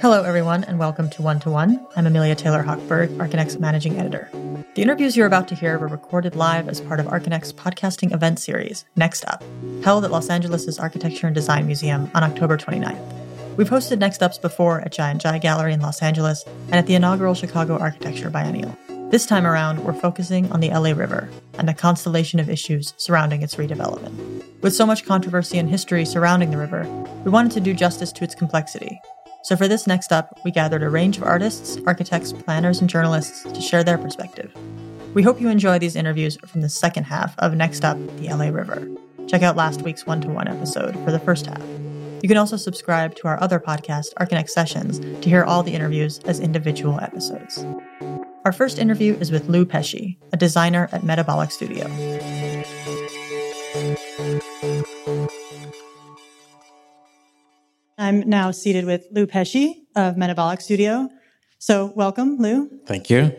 [0.00, 1.86] Hello, everyone, and welcome to One to One.
[1.96, 4.30] I'm Amelia Taylor Hochberg, Archinect's managing editor.
[4.74, 8.38] The interviews you're about to hear were recorded live as part of Archinect's podcasting event
[8.38, 9.44] series, Next Up,
[9.82, 13.56] held at Los Angeles' Architecture and Design Museum on October 29th.
[13.58, 16.94] We've hosted Next Ups before at Giant Jai Gallery in Los Angeles and at the
[16.94, 18.74] inaugural Chicago Architecture Biennial.
[19.10, 23.42] This time around, we're focusing on the LA River and a constellation of issues surrounding
[23.42, 24.44] its redevelopment.
[24.60, 26.84] With so much controversy and history surrounding the river,
[27.24, 29.00] we wanted to do justice to its complexity.
[29.44, 33.42] So, for this next up, we gathered a range of artists, architects, planners, and journalists
[33.42, 34.50] to share their perspective.
[35.12, 38.48] We hope you enjoy these interviews from the second half of Next Up, the LA
[38.48, 38.88] River.
[39.28, 41.62] Check out last week's one to one episode for the first half.
[42.22, 46.20] You can also subscribe to our other podcast, Archinect Sessions, to hear all the interviews
[46.20, 47.66] as individual episodes.
[48.44, 51.86] Our first interview is with Lou Pesce, a designer at Metabolic Studio.
[57.96, 61.08] I'm now seated with Lou Pesce of Metabolic Studio.
[61.58, 62.68] So, welcome, Lou.
[62.84, 63.34] Thank you.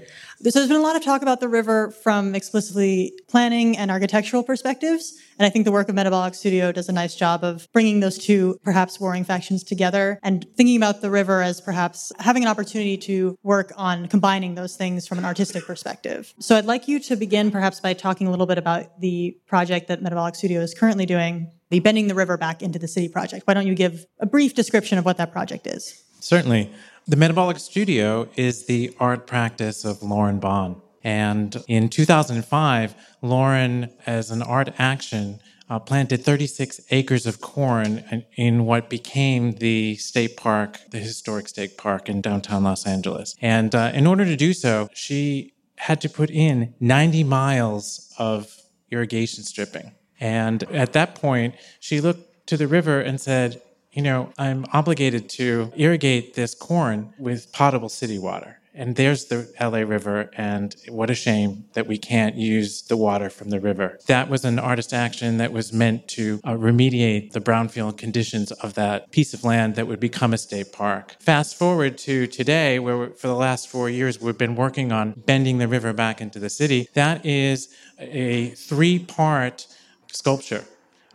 [0.52, 4.44] So there's been a lot of talk about the river from explicitly planning and architectural
[4.44, 5.18] perspectives.
[5.40, 8.20] And I think the work of Metabolic Studio does a nice job of bringing those
[8.20, 12.96] two perhaps warring factions together and thinking about the river as perhaps having an opportunity
[12.96, 16.32] to work on combining those things from an artistic perspective.
[16.40, 19.88] So I'd like you to begin perhaps by talking a little bit about the project
[19.88, 23.48] that Metabolic Studio is currently doing, the Bending the River Back into the City project.
[23.48, 26.04] Why don't you give a brief description of what that project is?
[26.20, 26.72] Certainly.
[27.08, 30.82] The Metabolic Studio is the art practice of Lauren Bon.
[31.04, 35.40] And in 2005, Lauren, as an art action,
[35.70, 41.78] uh, planted 36 acres of corn in what became the state park, the historic state
[41.78, 43.36] park in downtown Los Angeles.
[43.40, 48.52] And uh, in order to do so, she had to put in 90 miles of
[48.90, 49.92] irrigation stripping.
[50.20, 53.62] And at that point, she looked to the river and said,
[53.96, 58.60] you know, I'm obligated to irrigate this corn with potable city water.
[58.78, 63.30] And there's the LA River, and what a shame that we can't use the water
[63.30, 63.98] from the river.
[64.08, 68.74] That was an artist action that was meant to uh, remediate the brownfield conditions of
[68.74, 71.16] that piece of land that would become a state park.
[71.22, 75.58] Fast forward to today, where for the last four years we've been working on bending
[75.58, 76.90] the river back into the city.
[76.96, 79.68] That is a three part
[80.12, 80.66] sculpture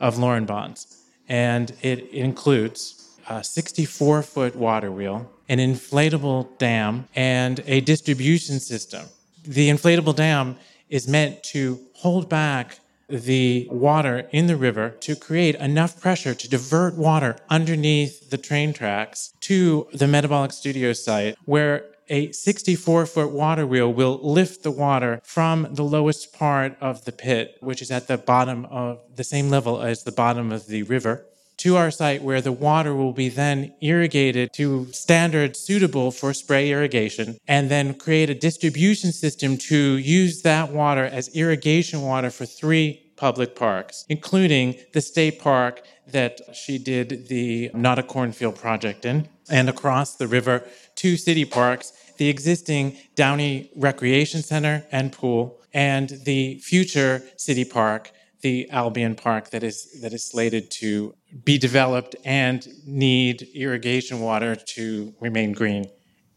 [0.01, 1.00] of Lauren Bon's
[1.31, 9.07] and it includes a 64 foot water wheel, an inflatable dam, and a distribution system.
[9.45, 10.57] The inflatable dam
[10.91, 16.49] is meant to hold back the water in the river to create enough pressure to
[16.49, 23.31] divert water underneath the train tracks to the metabolic studio site where a 64 foot
[23.31, 27.91] water wheel will lift the water from the lowest part of the pit, which is
[27.91, 31.25] at the bottom of the same level as the bottom of the river,
[31.59, 36.71] to our site where the water will be then irrigated to standards suitable for spray
[36.71, 42.47] irrigation and then create a distribution system to use that water as irrigation water for
[42.47, 49.05] three public parks, including the state park that she did the Not a Cornfield project
[49.05, 55.59] in, and across the river, two city parks the existing Downey Recreation Center and pool,
[55.73, 58.13] and the future city park,
[58.43, 64.55] the Albion Park that is that is slated to be developed and need irrigation water
[64.55, 65.87] to remain green.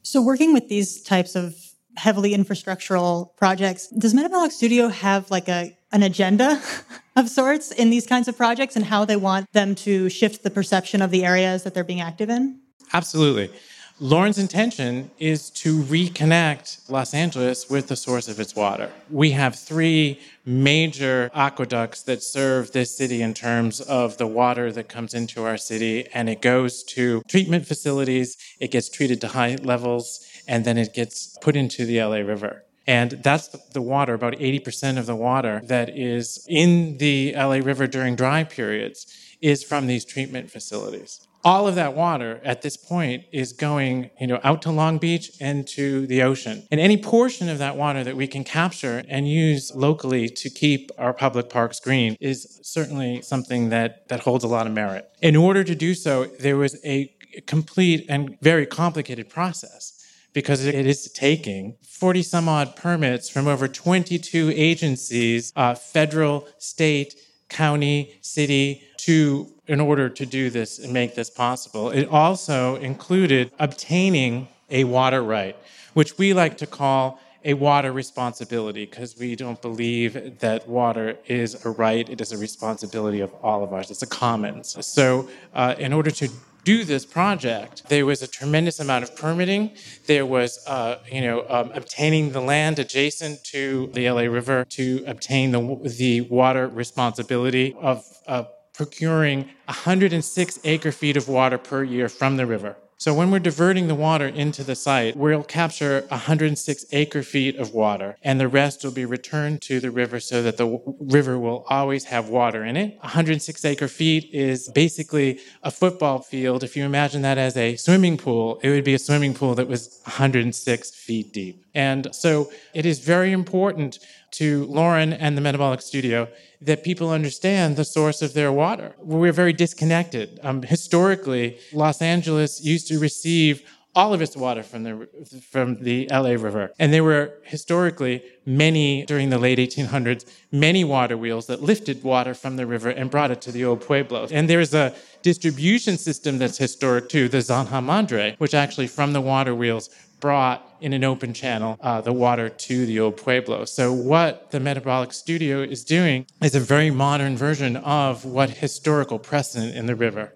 [0.04, 1.54] So working with these types of
[1.98, 6.62] heavily infrastructural projects, does Metabolic Studio have like a an agenda
[7.18, 10.50] of sorts in these kinds of projects and how they want them to shift the
[10.50, 12.63] perception of the areas that they're being active in?
[12.94, 13.52] Absolutely.
[14.00, 18.92] Lauren's intention is to reconnect Los Angeles with the source of its water.
[19.10, 24.90] We have three major aqueducts that serve this city in terms of the water that
[24.90, 29.56] comes into our city, and it goes to treatment facilities, it gets treated to high
[29.56, 32.64] levels, and then it gets put into the LA River.
[32.86, 37.88] And that's the water, about 80% of the water that is in the LA River
[37.88, 39.06] during dry periods
[39.40, 44.28] is from these treatment facilities all of that water at this point is going, you
[44.28, 46.66] know, out to Long Beach and to the ocean.
[46.72, 50.92] And any portion of that water that we can capture and use locally to keep
[50.98, 55.10] our public parks green is certainly something that, that holds a lot of merit.
[55.22, 57.14] In order to do so, there was a
[57.46, 60.00] complete and very complicated process
[60.34, 67.16] because it is taking 40 some odd permits from over 22 agencies, uh, federal, state,
[67.50, 71.90] county, city, to in order to do this and make this possible.
[71.90, 75.56] It also included obtaining a water right,
[75.94, 81.66] which we like to call a water responsibility because we don't believe that water is
[81.66, 83.92] a right, it is a responsibility of all of us.
[83.92, 84.78] It's a commons.
[84.86, 86.30] So, uh, in order to
[86.64, 89.72] do this project, there was a tremendous amount of permitting.
[90.08, 95.04] There was, uh, you know, um, obtaining the land adjacent to the LA River to
[95.06, 102.10] obtain the, the water responsibility of uh, procuring 106 acre feet of water per year
[102.10, 102.76] from the river.
[103.04, 107.74] So when we're diverting the water into the site, we'll capture 106 acre feet of
[107.74, 111.66] water, and the rest will be returned to the river so that the river will
[111.70, 112.98] always have water in it.
[113.02, 116.64] 106 acre feet is basically a football field.
[116.64, 119.68] If you imagine that as a swimming pool, it would be a swimming pool that
[119.68, 121.66] was 106 feet deep.
[121.76, 124.00] And so it is very important
[124.34, 126.28] to Lauren and the Metabolic Studio
[126.62, 128.96] that people understand the source of their water.
[129.00, 130.40] We're very disconnected.
[130.44, 133.64] Um, historically, Los Angeles used to receive
[133.96, 135.08] all of its water from the
[135.52, 141.16] from the LA River, and there were historically many during the late 1800s many water
[141.16, 144.32] wheels that lifted water from the river and brought it to the old pueblos.
[144.32, 149.22] And there's a distribution system that's historic too, the Zanja Madre, which actually from the
[149.22, 149.90] water wheels
[150.24, 153.66] brought in an open channel uh, the water to the old pueblo.
[153.66, 159.20] So, what the Metabolic Studio is doing is a very modern version of what historical
[159.20, 160.34] precedent in the river.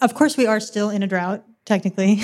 [0.00, 2.22] Of course, we are still in a drought, technically.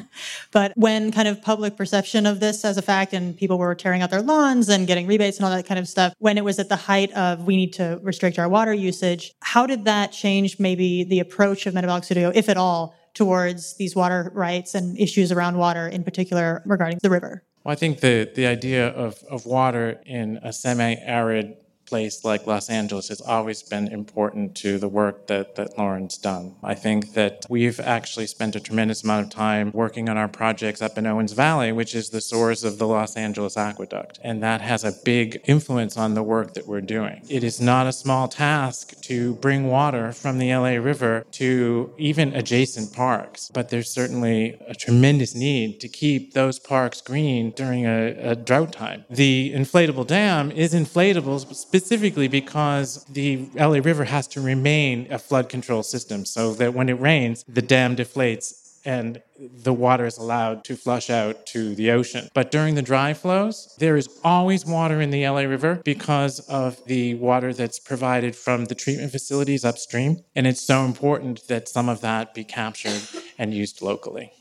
[0.50, 4.00] but when kind of public perception of this as a fact and people were tearing
[4.00, 6.58] out their lawns and getting rebates and all that kind of stuff, when it was
[6.58, 10.58] at the height of we need to restrict our water usage, how did that change
[10.58, 15.32] maybe the approach of Metabolic Studio, if at all, towards these water rights and issues
[15.32, 17.42] around water, in particular regarding the river?
[17.64, 21.56] Well, I think the, the idea of, of water in a semi arid
[21.86, 26.56] place like Los Angeles has always been important to the work that, that Lauren's done.
[26.62, 30.82] I think that we've actually spent a tremendous amount of time working on our projects
[30.82, 34.18] up in Owens Valley, which is the source of the Los Angeles Aqueduct.
[34.22, 37.22] And that has a big influence on the work that we're doing.
[37.28, 42.34] It is not a small task to bring water from the LA River to even
[42.34, 48.30] adjacent parks, but there's certainly a tremendous need to keep those parks green during a,
[48.32, 49.04] a drought time.
[49.08, 55.48] The inflatable dam is inflatable specifically because the LA River has to remain a flood
[55.48, 60.64] control system so that when it rains, the dam deflates and the water is allowed
[60.64, 62.28] to flush out to the ocean.
[62.32, 66.82] But during the dry flows, there is always water in the LA River because of
[66.86, 70.20] the water that's provided from the treatment facilities upstream.
[70.34, 73.02] And it's so important that some of that be captured
[73.38, 74.32] and used locally.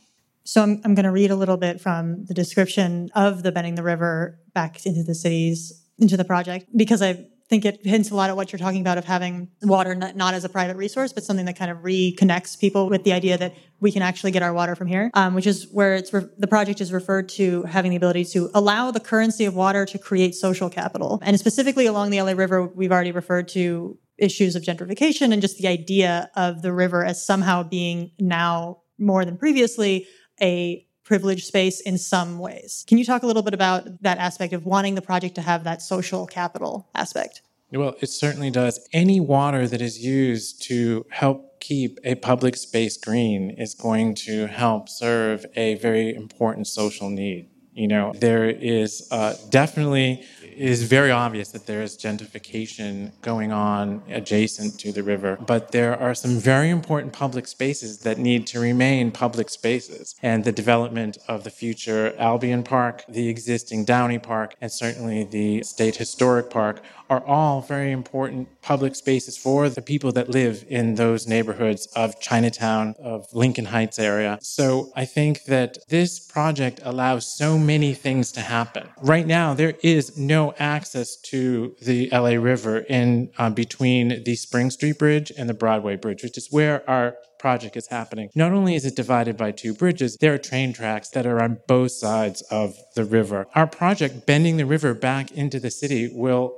[0.44, 3.76] So I'm, I'm going to read a little bit from the description of the Bending
[3.76, 8.16] the River back into the cities into the project because I think it hints a
[8.16, 11.14] lot at what you're talking about of having water not, not, as a private resource,
[11.14, 14.42] but something that kind of reconnects people with the idea that we can actually get
[14.42, 17.62] our water from here, um, which is where it's re- the project is referred to
[17.64, 21.20] having the ability to allow the currency of water to create social capital.
[21.22, 25.58] And specifically along the LA River, we've already referred to issues of gentrification and just
[25.58, 30.08] the idea of the river as somehow being now more than previously
[30.42, 32.84] a privileged space in some ways.
[32.88, 35.64] Can you talk a little bit about that aspect of wanting the project to have
[35.64, 37.42] that social capital aspect?
[37.72, 38.88] Well, it certainly does.
[38.94, 44.48] Any water that is used to help keep a public space green is going to
[44.48, 47.50] help serve a very important social need.
[47.76, 50.26] You know, there is uh, definitely
[50.56, 55.74] it is very obvious that there is gentrification going on adjacent to the river, but
[55.74, 60.16] there are some very important public spaces that need to remain public spaces.
[60.24, 65.62] And the development of the future Albion Park, the existing Downey Park, and certainly the
[65.64, 70.96] State Historic Park are all very important public spaces for the people that live in
[70.96, 74.40] those neighborhoods of Chinatown, of Lincoln Heights area.
[74.42, 78.90] So I think that this project allows so many things to happen.
[79.02, 84.70] Right now, there is no access to the LA River in uh, between the Spring
[84.70, 88.30] Street Bridge and the Broadway Bridge, which is where our project is happening.
[88.34, 91.60] Not only is it divided by two bridges, there are train tracks that are on
[91.68, 93.46] both sides of the river.
[93.54, 96.56] Our project, bending the river back into the city, will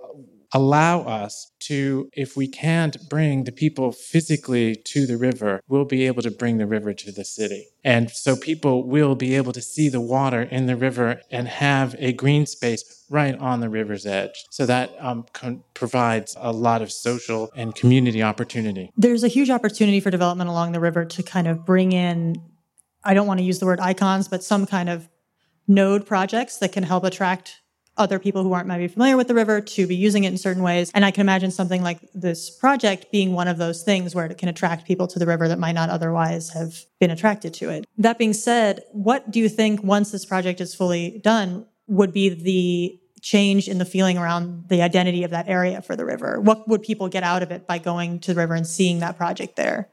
[0.54, 6.06] allow us to, if we can't bring the people physically to the river, we'll be
[6.08, 7.68] able to bring the river to the city.
[7.84, 11.96] And so people will be able to see the water in the river and have
[12.00, 14.46] a green space right on the river's edge.
[14.50, 18.92] So that um, con- provides a lot of social and community opportunity.
[18.98, 22.42] There's a huge opportunity for development along the river to kind of bring in,
[23.04, 25.10] I don't want to use the word icons, but some kind of
[25.68, 27.62] node projects that can help attract
[27.98, 30.64] other people who aren't maybe familiar with the river to be using it in certain
[30.64, 30.92] ways.
[30.94, 34.38] And I can imagine something like this project being one of those things where it
[34.38, 37.86] can attract people to the river that might not otherwise have been attracted to it.
[37.98, 42.30] That being said, what do you think once this project is fully done would be
[42.30, 46.40] the change in the feeling around the identity of that area for the river?
[46.40, 49.18] What would people get out of it by going to the river and seeing that
[49.18, 49.90] project there?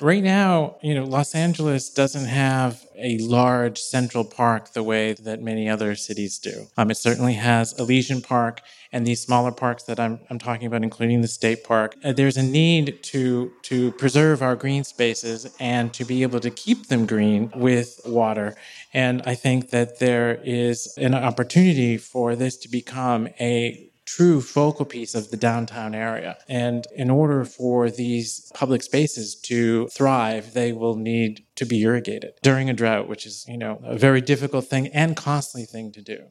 [0.00, 5.40] Right now, you know, Los Angeles doesn't have a large central park the way that
[5.40, 6.66] many other cities do.
[6.76, 8.60] Um, it certainly has Elysian Park
[8.92, 11.96] and these smaller parks that I'm, I'm talking about, including the state park.
[12.04, 16.50] Uh, there's a need to to preserve our green spaces and to be able to
[16.50, 18.54] keep them green with water.
[18.92, 24.84] And I think that there is an opportunity for this to become a true focal
[24.84, 26.36] piece of the downtown area.
[26.48, 32.34] And in order for these public spaces to thrive, they will need to be irrigated
[32.42, 36.02] during a drought, which is, you know, a very difficult thing and costly thing to
[36.02, 36.24] do.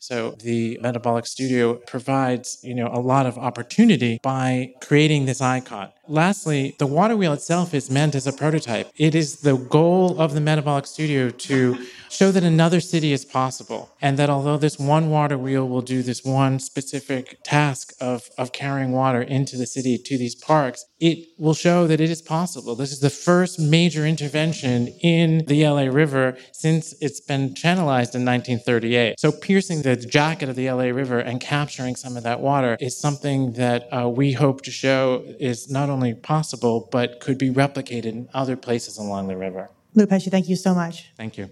[0.00, 5.90] So the Metabolic Studio provides, you know, a lot of opportunity by creating this icon.
[6.10, 8.90] Lastly, the water wheel itself is meant as a prototype.
[8.96, 13.90] It is the goal of the Metabolic Studio to show that another city is possible
[14.00, 18.52] and that although this one water wheel will do this one specific task of, of
[18.52, 22.74] carrying water into the city to these parks, it will show that it is possible.
[22.74, 28.24] This is the first major intervention in the LA River since it's been channelized in
[28.24, 29.20] 1938.
[29.20, 32.98] So piercing the jacket of the LA River and capturing some of that water is
[32.98, 37.50] something that uh, we hope to show is not only only possible, but could be
[37.50, 39.68] replicated in other places along the river.
[39.94, 41.10] Lou Pesce, thank you so much.
[41.16, 41.50] Thank you.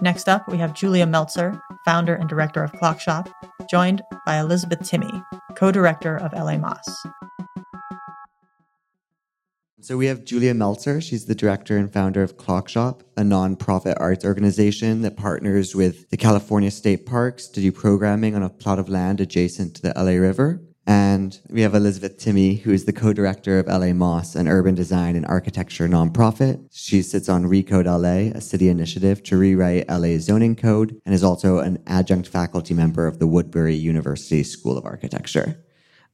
[0.00, 3.28] Next up, we have Julia Meltzer, founder and director of Clockshop,
[3.68, 5.22] joined by Elizabeth Timme,
[5.56, 6.88] co director of LA-Más.
[9.82, 11.00] So we have Julia Meltzer.
[11.00, 16.18] She's the director and founder of Clockshop, a nonprofit arts organization that partners with the
[16.18, 20.20] California State Parks to do programming on a plot of land adjacent to the LA
[20.20, 20.60] River.
[20.86, 25.24] And we have Elizabeth Timme, who is the co-director of LA-Más, an urban design and
[25.24, 26.68] architecture nonprofit.
[26.70, 31.24] She sits on Recode LA, a city initiative to rewrite LA's zoning code, and is
[31.24, 35.64] also an adjunct faculty member of the Woodbury University School of Architecture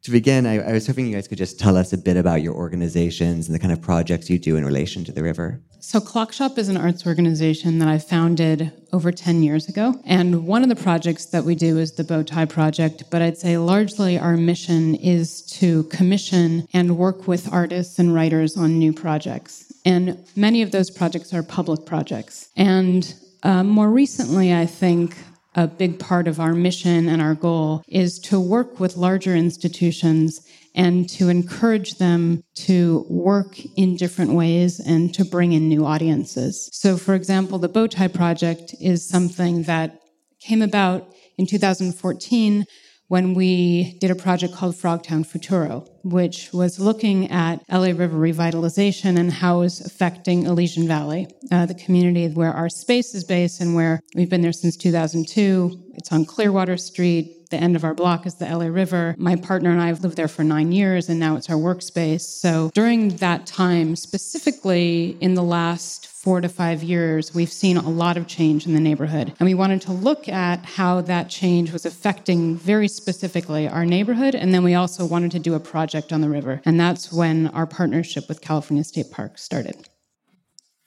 [0.03, 2.41] to begin, I, I, was hoping you guys could just tell us a bit about
[2.41, 5.61] your organizations and the kind of projects you do in relation to the river.
[5.81, 9.95] So, Clockshop is an arts organization that I founded over 10 years ago.
[10.05, 13.05] And one of the projects that we do is the Bow Tie Project.
[13.11, 18.57] But I'd say largely our mission is to commission and work with artists and writers
[18.57, 19.73] on new projects.
[19.85, 22.49] And many of those projects are public projects.
[22.57, 25.17] And uh, more recently, I think
[25.57, 30.47] a big part of our mission and our goal is to work with larger institutions
[30.75, 36.69] and to encourage them to work in different ways and to bring in new audiences.
[36.73, 39.99] So, for example, the Bowtie Project is something that
[40.41, 42.67] came about in 2014
[43.09, 49.19] when we did a project called Frogtown Futuro, which was looking at LA River revitalization
[49.19, 53.75] and how it's affecting Elysian Valley, uh, the community where our space is based and
[53.75, 55.87] where we've been there since 2002.
[55.95, 57.51] It's on Clearwater Street.
[57.51, 59.15] The end of our block is the LA River.
[59.19, 62.23] My partner and I have lived there for nine years, and now it's our workspace.
[62.23, 67.89] So during that time, specifically in the last four to five years, we've seen a
[67.89, 69.33] lot of change in the neighborhood.
[69.39, 74.35] And we wanted to look at how that change was affecting very specifically our neighborhood.
[74.35, 76.61] And then we also wanted to do a project on the river.
[76.65, 79.89] And that's when our partnership with California State Park started.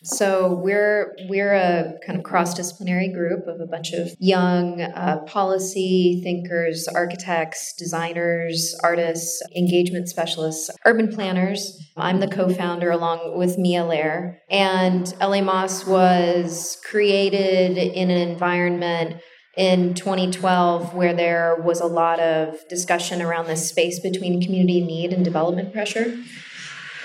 [0.02, 6.22] So we're we're a kind of cross-disciplinary group of a bunch of young uh, policy
[6.24, 11.78] thinkers, architects, designers, artists, engagement specialists, urban planners.
[11.98, 19.22] I'm the co-founder along with Mia Lair, and LA-Más was created in an environment
[19.60, 25.12] in 2012 where there was a lot of discussion around this space between community need
[25.12, 26.18] and development pressure.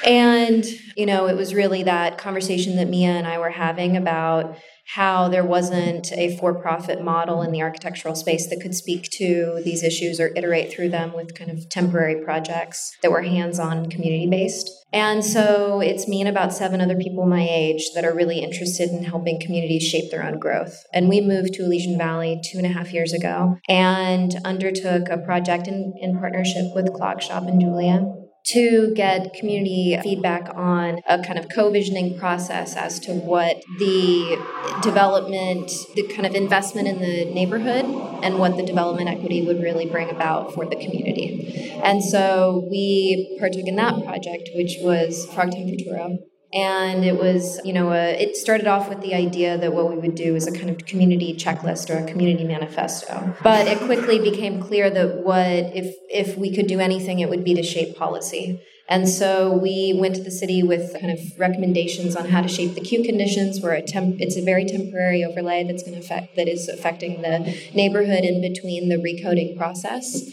[0.06, 0.64] And,
[0.96, 5.28] you know, it was really that conversation that Mia and I were having about how
[5.28, 9.82] there wasn't a for profit model in the architectural space that could speak to these
[9.82, 14.28] issues or iterate through them with kind of temporary projects that were hands on community
[14.28, 14.70] based.
[14.92, 18.90] And so it's me and about seven other people my age that are really interested
[18.90, 20.84] in helping communities shape their own growth.
[20.92, 25.18] And we moved to Elysian Valley two and a half years ago and undertook a
[25.18, 31.38] project in, in partnership with Clockshop and Julia to get community feedback on a kind
[31.38, 34.36] of co-visioning process as to what the
[34.82, 37.84] development the kind of investment in the neighborhood
[38.22, 41.70] and what the development equity would really bring about for the community.
[41.82, 46.18] And so we partook in that project which was frogtown futuro
[46.54, 49.96] and it was you know a, it started off with the idea that what we
[49.96, 54.18] would do is a kind of community checklist or a community manifesto but it quickly
[54.18, 57.96] became clear that what if if we could do anything it would be to shape
[57.96, 62.48] policy And so we went to the city with kind of recommendations on how to
[62.48, 63.60] shape the Q conditions.
[63.62, 67.56] Where temp- it's a very temporary overlay that's going to affect that is affecting the
[67.72, 70.30] neighborhood in between the recoding process.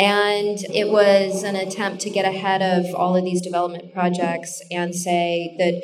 [0.00, 4.94] And it was an attempt to get ahead of all of these development projects and
[4.94, 5.82] say that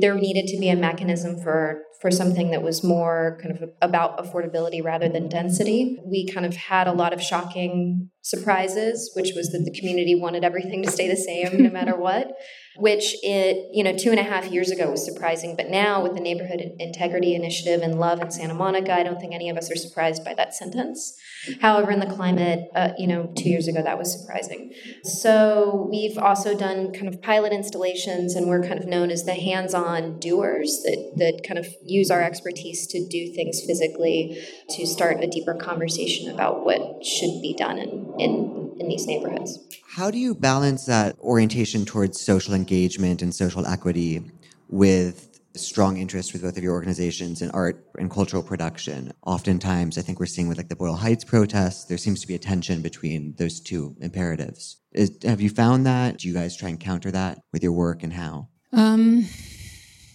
[0.00, 4.18] there needed to be a mechanism for for something that was more kind of about
[4.18, 5.98] affordability rather than density.
[6.06, 10.44] We kind of had a lot of shocking surprises, which was that the community wanted
[10.44, 12.32] everything to stay the same no matter what,
[12.78, 15.56] which it, you know, two and a half years ago was surprising.
[15.56, 19.34] But now with the Neighborhood Integrity Initiative and Love in Santa Monica, I don't think
[19.34, 21.16] any of us are surprised by that sentence.
[21.60, 24.72] However, in the climate, uh, you know, two years ago, that was surprising.
[25.02, 29.34] So we've also done kind of pilot installations, and we're kind of known as the
[29.34, 35.22] hands-on doers that that kind of use our expertise to do things physically to start
[35.22, 39.58] a deeper conversation about what should be done in in, in these neighborhoods.
[39.86, 44.30] How do you balance that orientation towards social engagement and social equity
[44.68, 49.12] with strong interest with both of your organizations in art and cultural production.
[49.26, 52.34] Oftentimes, I think we're seeing with like the Boyle Heights protests, there seems to be
[52.34, 54.76] a tension between those two imperatives.
[54.92, 56.18] Is, have you found that?
[56.18, 58.48] Do you guys try and counter that with your work and how?
[58.72, 59.26] Um,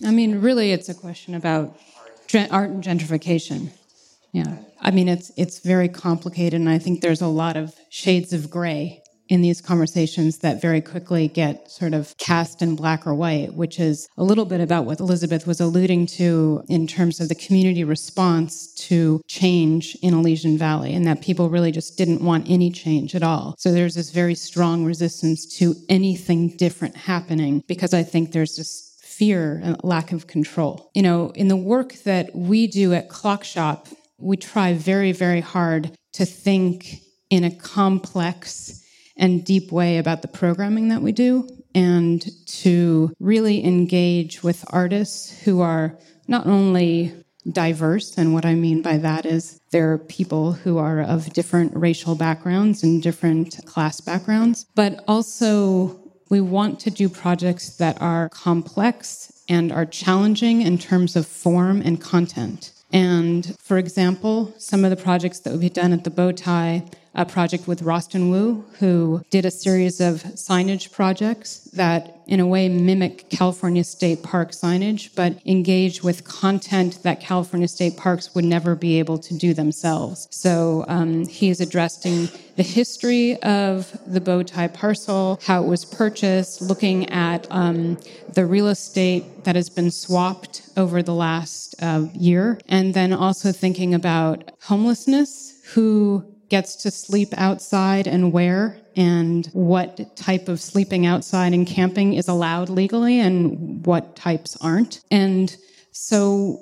[0.06, 1.78] I mean, really, it's a question about
[2.50, 3.70] art and gentrification.
[4.34, 8.34] Yeah, I mean, it's it's very complicated, and I think there's a lot of shades
[8.34, 13.16] of gray in these conversations that very quickly get sort of cast in black or
[13.16, 17.30] white, which is a little bit about what Elizabeth was alluding to in terms of
[17.30, 22.50] the community response to change in Elysian Valley, and that people really just didn't want
[22.50, 23.56] any change at all.
[23.60, 28.98] So there's this very strong resistance to anything different happening because I think there's this
[29.04, 30.90] fear and lack of control.
[30.96, 33.88] You know, in the work that we do at Clockshop,
[34.20, 38.82] we try very, very hard to think in a complex
[39.18, 45.44] and deep way about the programming that we do and to really engage with artists
[45.44, 47.14] who are not only
[47.52, 51.76] diverse, and what I mean by that is there are people who are of different
[51.76, 58.30] racial backgrounds and different class backgrounds, but also we want to do projects that are
[58.30, 62.73] complex and are challenging in terms of form and content.
[62.94, 67.68] And for example, some of the projects that we've done at the Bowtie a project
[67.68, 73.30] with Rosten Woo, who did a series of signage projects that, in a way, mimic
[73.30, 78.98] California State Park signage, but engage with content that California State Parks would never be
[78.98, 80.28] able to do themselves.
[80.32, 85.86] So um, he is addressing the history of the bow tie parcel, how it was
[85.86, 87.98] purchased, looking at um,
[88.34, 93.52] the real estate that has been swapped over the last uh, year, and then also
[93.52, 101.06] thinking about homelessness, who gets to sleep outside and where and what type of sleeping
[101.06, 105.02] outside and camping is allowed legally and what types aren't.
[105.10, 105.56] And
[105.92, 106.60] so,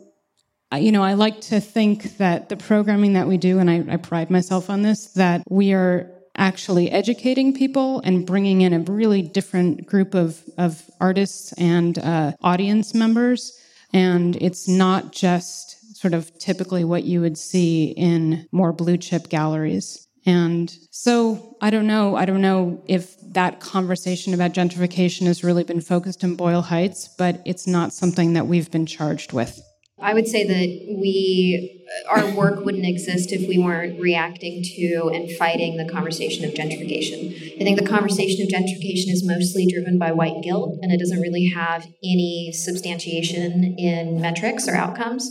[0.73, 3.97] you know, I like to think that the programming that we do, and I, I
[3.97, 9.21] pride myself on this, that we are actually educating people and bringing in a really
[9.21, 13.57] different group of, of artists and uh, audience members.
[13.93, 19.29] And it's not just sort of typically what you would see in more blue chip
[19.29, 20.07] galleries.
[20.25, 22.15] And so I don't know.
[22.15, 27.07] I don't know if that conversation about gentrification has really been focused in Boyle Heights,
[27.17, 29.61] but it's not something that we've been charged with.
[29.99, 31.77] I would say that we
[32.09, 37.33] our work wouldn't exist if we weren't reacting to and fighting the conversation of gentrification.
[37.59, 41.21] I think the conversation of gentrification is mostly driven by white guilt and it doesn't
[41.21, 45.29] really have any substantiation in metrics or outcomes.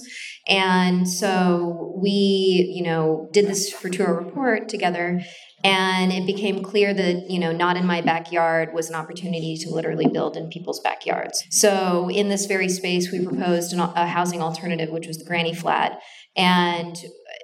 [0.48, 5.20] And so we, you know, did this for Futura report together
[5.62, 9.70] and it became clear that, you know, not in my backyard was an opportunity to
[9.70, 11.44] literally build in people's backyards.
[11.50, 15.55] So in this very space, we proposed an, a housing alternative, which was the granny
[15.55, 16.00] flat.
[16.35, 16.96] And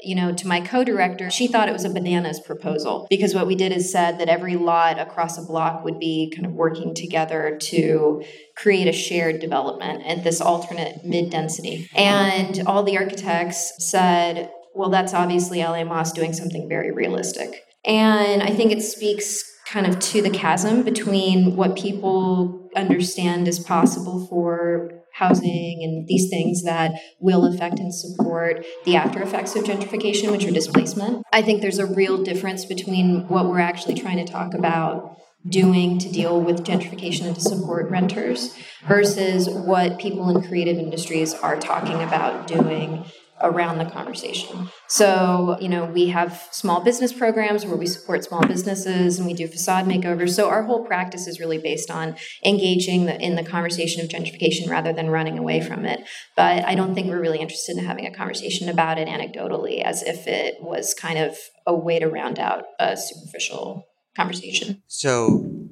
[0.03, 3.55] you know, to my co-director, she thought it was a bananas proposal because what we
[3.55, 7.59] did is said that every lot across a block would be kind of working together
[7.63, 8.23] to
[8.57, 11.89] create a shared development at this alternate mid-density.
[11.95, 17.63] And all the architects said, well, that's obviously LA-Más doing something very realistic.
[17.85, 23.59] And I think it speaks kind of to the chasm between what people understand is
[23.59, 29.65] possible for housing and these things that will affect and support the after effects of
[29.65, 31.25] gentrification, which are displacement.
[31.33, 35.17] I think there's a real difference between what we're actually trying to talk about
[35.49, 38.55] doing to deal with gentrification and to support renters
[38.87, 43.05] versus what people in creative industries are talking about doing
[43.41, 44.69] around the conversation.
[44.89, 49.35] So, you know, we have small business programs where we support small businesses and we
[49.35, 50.31] do facade makeovers.
[50.31, 54.69] So our whole practice is really based on engaging the, in the conversation of gentrification
[54.71, 56.01] rather than running away from it.
[56.37, 60.03] But I don't think we're really interested in having a conversation about it anecdotally as
[60.03, 64.83] if it was kind of a way to round out a superficial conversation.
[64.87, 65.69] So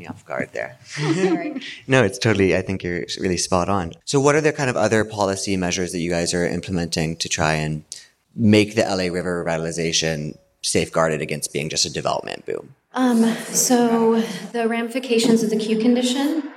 [0.00, 0.76] me off guard there.
[1.86, 3.92] no, it's totally, I think you're really spot on.
[4.04, 7.28] So, what are the kind of other policy measures that you guys are implementing to
[7.28, 7.84] try and
[8.34, 12.74] make the LA River revitalization safeguarded against being just a development boom?
[12.92, 14.20] Um, so,
[14.52, 16.50] the ramifications of the Q condition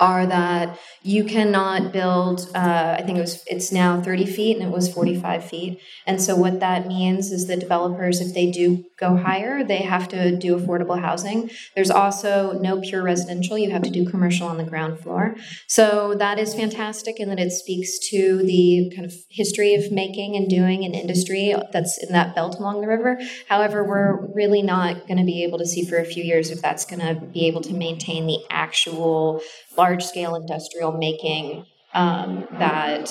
[0.00, 4.66] are that you cannot build uh, i think it was it's now 30 feet and
[4.66, 5.80] it was 45 feet.
[6.06, 10.08] And so what that means is that developers if they do go higher they have
[10.08, 11.50] to do affordable housing.
[11.74, 15.36] There's also no pure residential you have to do commercial on the ground floor.
[15.66, 20.36] So that is fantastic in that it speaks to the kind of history of making
[20.36, 23.18] and doing an industry that's in that belt along the river.
[23.48, 26.60] However we're really not going to be able to see for a few years if
[26.60, 29.40] that's going to be able to maintain the actual
[29.78, 31.64] large scale industrial making
[31.94, 33.08] um, that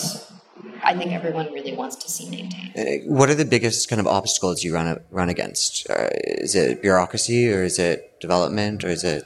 [0.83, 2.73] I think everyone really wants to see maintained.
[2.77, 5.89] Uh, what are the biggest kind of obstacles you run run against?
[5.89, 9.23] Uh, is it bureaucracy, or is it development, or is it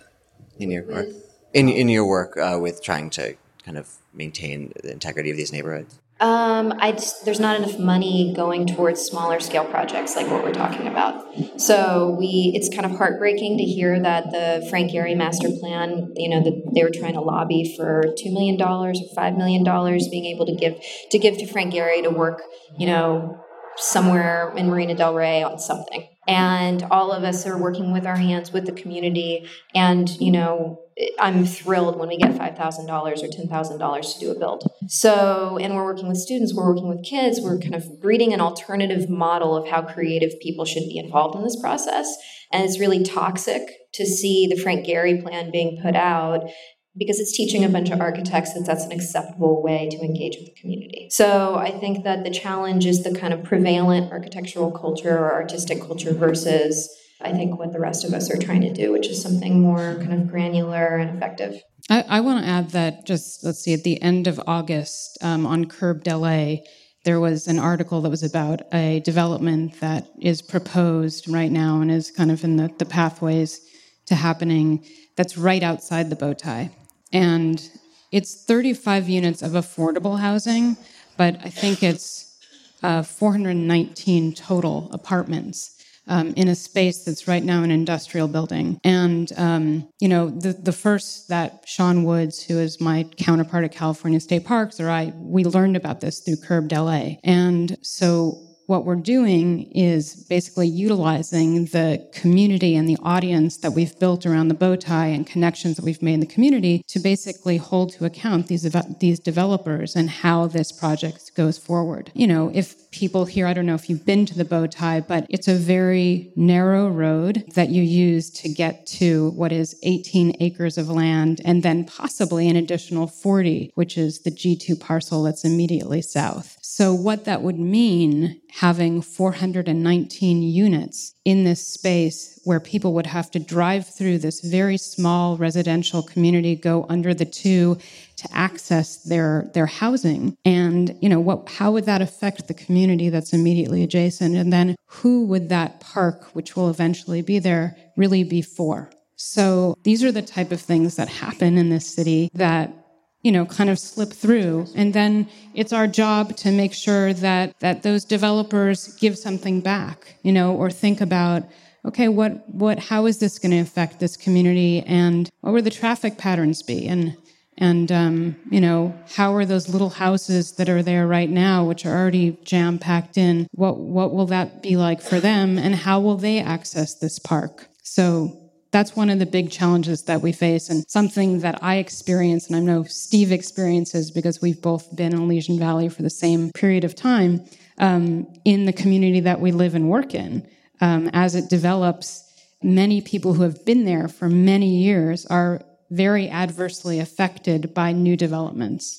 [0.58, 1.08] in your work
[1.54, 5.51] in in your work uh, with trying to kind of maintain the integrity of these
[5.51, 5.99] neighborhoods?
[6.22, 10.54] Um, I just, there's not enough money going towards smaller scale projects like what we're
[10.54, 11.26] talking about.
[11.60, 16.30] So we, it's kind of heartbreaking to hear that the Frank Gehry master plan, you
[16.30, 20.08] know, that they were trying to lobby for two million dollars or five million dollars,
[20.10, 20.80] being able to give
[21.10, 22.44] to give to Frank Gehry to work,
[22.78, 23.44] you know,
[23.78, 26.08] somewhere in Marina Del Rey on something.
[26.28, 29.48] And all of us are working with our hands with the community.
[29.74, 30.80] And, you know,
[31.20, 34.64] I'm thrilled when we get $5,000 or $10,000 to do a build.
[34.88, 38.42] So, and we're working with students, we're working with kids, we're kind of breeding an
[38.42, 42.16] alternative model of how creative people should be involved in this process.
[42.52, 43.62] And it's really toxic
[43.94, 46.50] to see the Frank Gehry plan being put out
[46.98, 50.48] because it's teaching a bunch of architects that that's an acceptable way to engage with
[50.48, 51.08] the community.
[51.10, 55.80] So I think that the challenge is the kind of prevalent architectural culture or artistic
[55.80, 56.90] culture versus
[57.24, 59.96] I think what the rest of us are trying to do, which is something more
[59.96, 61.62] kind of granular and effective.
[61.90, 65.46] I, I want to add that just let's see, at the end of August um,
[65.46, 66.58] on Curbed LA,
[67.04, 71.92] there was an article that was about a development that is proposed right now and
[71.92, 73.60] is kind of in the, the pathways
[74.06, 76.70] to happening that's right outside the bow tie
[77.12, 77.70] and
[78.12, 80.78] it's 35 units of affordable housing,
[81.18, 82.38] but I think it's
[82.84, 85.81] uh, 419 total apartments.
[86.12, 88.82] Um, in a space that's right now an industrial building.
[88.84, 93.71] And, um, you know, the, the first that Sean Woods, who is my counterpart at
[93.71, 97.15] California State Parks, or I, we learned about this through Curbed LA.
[97.24, 104.00] And so what we're doing is basically utilizing the community and the audience that we've
[104.00, 107.58] built around the bow tie and connections that we've made in the community to basically
[107.58, 108.64] hold to account these
[109.02, 112.12] these developers and how this project goes forward.
[112.16, 115.02] You know, if people here, I don't know if you've been to the bow tie,
[115.02, 120.38] but it's a very narrow road that you use to get to what is 18
[120.40, 125.44] acres of land and then possibly an additional 40, which is the G2 parcel that's
[125.44, 126.58] immediately south.
[126.82, 133.30] So what that would mean having 419 units in this space where people would have
[133.32, 137.78] to drive through this very small residential community, go under the two
[138.15, 140.36] to access their their housing.
[140.44, 144.36] And you know, what how would that affect the community that's immediately adjacent?
[144.36, 148.89] And then who would that park, which will eventually be there, really be for?
[149.17, 152.81] So these are the type of things that happen in this city that
[153.22, 154.68] you know kind of slip through.
[154.76, 160.16] And then it's our job to make sure that that those developers give something back
[160.24, 161.44] you know or think about
[161.86, 164.82] okay what what how is this going to affect this community?
[164.82, 166.88] And what would the traffic patterns be?
[166.88, 167.18] And
[167.58, 171.86] and um, you know how are those little houses that are there right now which
[171.86, 175.58] are already jam packed in what what will that be like for them?
[175.58, 177.68] And how will they access this park?
[177.84, 178.40] So
[178.72, 182.56] that's one of the big challenges that we face and something that I experience and
[182.56, 186.84] I know Steve experiences because we've both been in Elysian Valley for the same period
[186.84, 187.46] of time
[187.78, 190.48] um, in the community that we live and work in.
[190.80, 192.24] Um, as it develops,
[192.64, 198.16] many people who have been there for many years are very adversely affected by new
[198.16, 198.98] developments.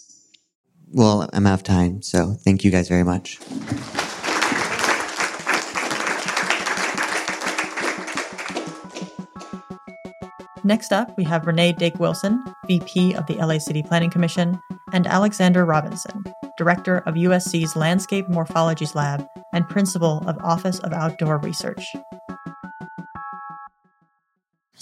[0.91, 3.39] Well, I'm out of time, so thank you guys very much.
[10.65, 14.61] Next up, we have Renee Dake Wilson, VP of the LA City Planning Commission,
[14.93, 16.23] and Alexander Robinson,
[16.57, 21.85] director of USC's Landscape Morphologies Lab and principal of Office of Outdoor Research.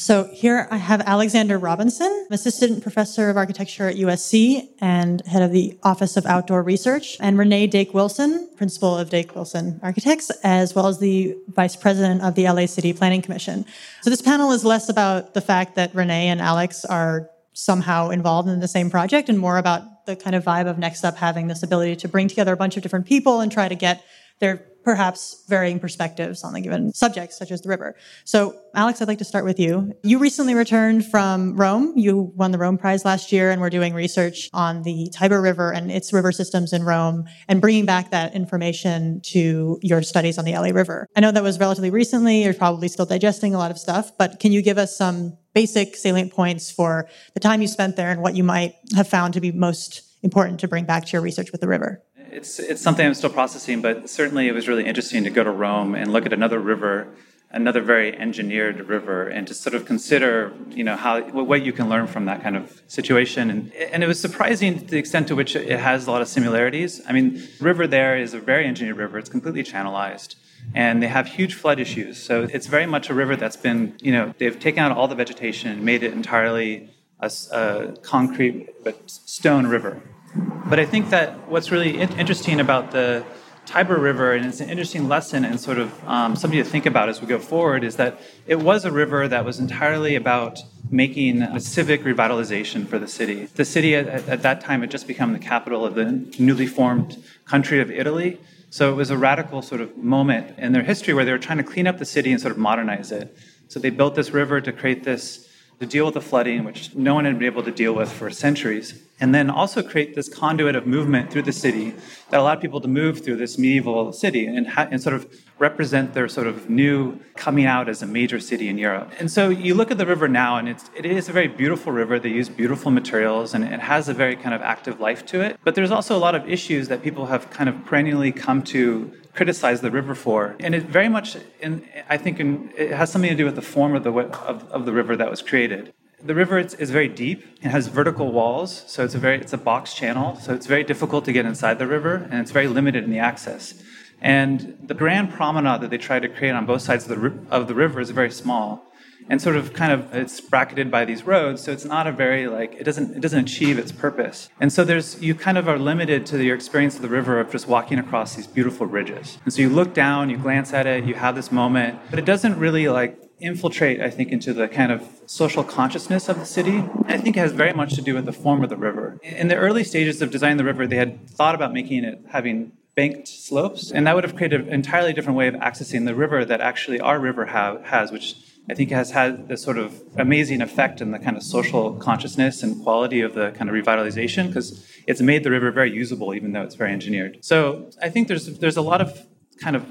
[0.00, 5.52] So here I have Alexander Robinson, assistant professor of architecture at USC and head of
[5.52, 10.74] the Office of Outdoor Research, and Renee Dake Wilson, principal of Dake Wilson Architects, as
[10.74, 13.66] well as the vice president of the LA City Planning Commission.
[14.00, 18.48] So this panel is less about the fact that Renee and Alex are somehow involved
[18.48, 21.48] in the same project and more about the kind of vibe of Next Up having
[21.48, 24.02] this ability to bring together a bunch of different people and try to get
[24.40, 27.94] their perhaps varying perspectives on the given subject, such as the river.
[28.24, 29.92] So, Alex, I'd like to start with you.
[30.02, 31.92] You recently returned from Rome.
[31.96, 35.72] You won the Rome Prize last year, and we're doing research on the Tiber River
[35.72, 40.44] and its river systems in Rome and bringing back that information to your studies on
[40.44, 41.06] the LA River.
[41.14, 42.44] I know that was relatively recently.
[42.44, 45.96] You're probably still digesting a lot of stuff, but can you give us some basic
[45.96, 49.40] salient points for the time you spent there and what you might have found to
[49.40, 52.02] be most important to bring back to your research with the river?
[52.32, 55.50] It's it's something I'm still processing, but certainly it was really interesting to go to
[55.50, 57.08] Rome and look at another river,
[57.50, 61.88] another very engineered river, and to sort of consider, you know, how what you can
[61.88, 63.50] learn from that kind of situation.
[63.50, 66.28] And and it was surprising to the extent to which it has a lot of
[66.28, 67.00] similarities.
[67.08, 69.18] I mean, river there is a very engineered river.
[69.18, 70.36] It's completely channelized.
[70.74, 72.22] And they have huge flood issues.
[72.22, 75.14] So it's very much a river that's been, you know, they've taken out all the
[75.14, 80.02] vegetation and made it entirely a, a concrete but stone river.
[80.34, 83.24] But I think that what's really interesting about the
[83.66, 87.08] Tiber River, and it's an interesting lesson and sort of um, something to think about
[87.08, 91.42] as we go forward, is that it was a river that was entirely about making
[91.42, 93.46] a civic revitalization for the city.
[93.46, 96.04] The city at, at that time had just become the capital of the
[96.38, 98.40] newly formed country of Italy.
[98.70, 101.58] So it was a radical sort of moment in their history where they were trying
[101.58, 103.36] to clean up the city and sort of modernize it.
[103.68, 105.48] So they built this river to create this
[105.80, 108.30] to deal with the flooding, which no one had been able to deal with for
[108.30, 111.94] centuries, and then also create this conduit of movement through the city
[112.28, 115.26] that allowed people to move through this medieval city and, ha- and sort of
[115.58, 119.10] represent their sort of new coming out as a major city in Europe.
[119.18, 121.92] And so you look at the river now, and it's, it is a very beautiful
[121.92, 122.18] river.
[122.18, 125.58] They use beautiful materials, and it has a very kind of active life to it.
[125.64, 129.12] But there's also a lot of issues that people have kind of perennially come to
[129.34, 130.56] criticize the river for.
[130.60, 133.62] And it very much, in, I think, in, it has something to do with the
[133.62, 135.92] form of the, of, of the river that was created.
[136.22, 137.44] The river is, is, very deep.
[137.62, 140.36] It has vertical walls, so it's a very it's a box channel.
[140.36, 143.20] So it's very difficult to get inside the river, and it's very limited in the
[143.20, 143.82] access.
[144.20, 147.68] And the grand promenade that they try to create on both sides of the, of
[147.68, 148.89] the river is very small
[149.30, 152.48] and sort of kind of it's bracketed by these roads so it's not a very
[152.48, 154.50] like it doesn't it doesn't achieve its purpose.
[154.60, 157.50] And so there's you kind of are limited to your experience of the river of
[157.50, 159.38] just walking across these beautiful ridges.
[159.44, 162.24] And so you look down you glance at it you have this moment but it
[162.24, 166.84] doesn't really like infiltrate i think into the kind of social consciousness of the city.
[167.06, 169.18] I think it has very much to do with the form of the river.
[169.22, 172.72] In the early stages of designing the river they had thought about making it having
[172.96, 176.44] banked slopes and that would have created an entirely different way of accessing the river
[176.44, 178.34] that actually our river ha- has which
[178.68, 181.94] I think it has had this sort of amazing effect in the kind of social
[181.94, 186.34] consciousness and quality of the kind of revitalization because it's made the river very usable,
[186.34, 187.38] even though it's very engineered.
[187.42, 189.26] So I think there's there's a lot of
[189.60, 189.84] kind of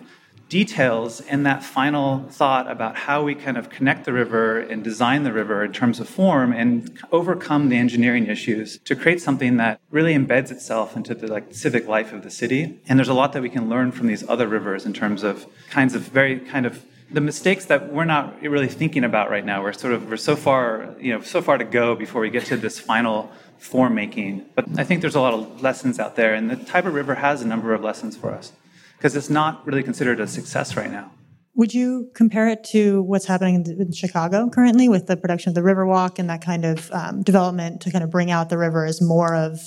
[0.49, 5.23] details in that final thought about how we kind of connect the river and design
[5.23, 9.79] the river in terms of form and overcome the engineering issues to create something that
[9.91, 13.31] really embeds itself into the like civic life of the city and there's a lot
[13.33, 16.65] that we can learn from these other rivers in terms of kinds of very kind
[16.65, 19.63] of the mistakes that we're not really thinking about right now.
[19.63, 22.45] We're sort of we're so far, you know, so far to go before we get
[22.45, 24.45] to this final form making.
[24.55, 27.41] But I think there's a lot of lessons out there, and the Tiber River has
[27.41, 28.51] a number of lessons for us
[28.97, 31.11] because it's not really considered a success right now.
[31.55, 35.61] Would you compare it to what's happening in Chicago currently with the production of the
[35.61, 39.01] Riverwalk and that kind of um, development to kind of bring out the river as
[39.01, 39.59] more of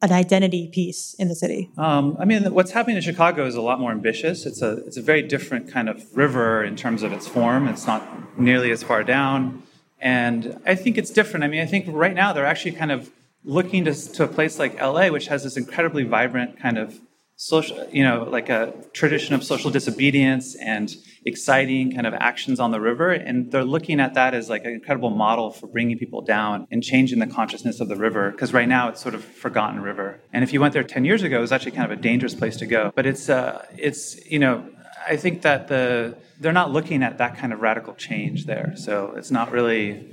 [0.00, 1.70] an identity piece in the city?
[1.76, 4.46] Um, I mean, what's happening in Chicago is a lot more ambitious.
[4.46, 7.68] It's a it's a very different kind of river in terms of its form.
[7.68, 9.62] It's not nearly as far down,
[10.00, 11.44] and I think it's different.
[11.44, 13.10] I mean, I think right now they're actually kind of
[13.44, 17.00] looking to, to a place like LA, which has this incredibly vibrant kind of
[17.36, 22.70] social, you know, like a tradition of social disobedience and exciting kind of actions on
[22.70, 23.10] the river.
[23.10, 26.82] And they're looking at that as like an incredible model for bringing people down and
[26.82, 28.30] changing the consciousness of the river.
[28.30, 30.20] Because right now it's sort of forgotten river.
[30.32, 32.34] And if you went there 10 years ago, it was actually kind of a dangerous
[32.34, 32.92] place to go.
[32.94, 34.66] But it's, uh, it's, you know,
[35.06, 38.74] I think that the, they're not looking at that kind of radical change there.
[38.76, 40.08] So it's not really,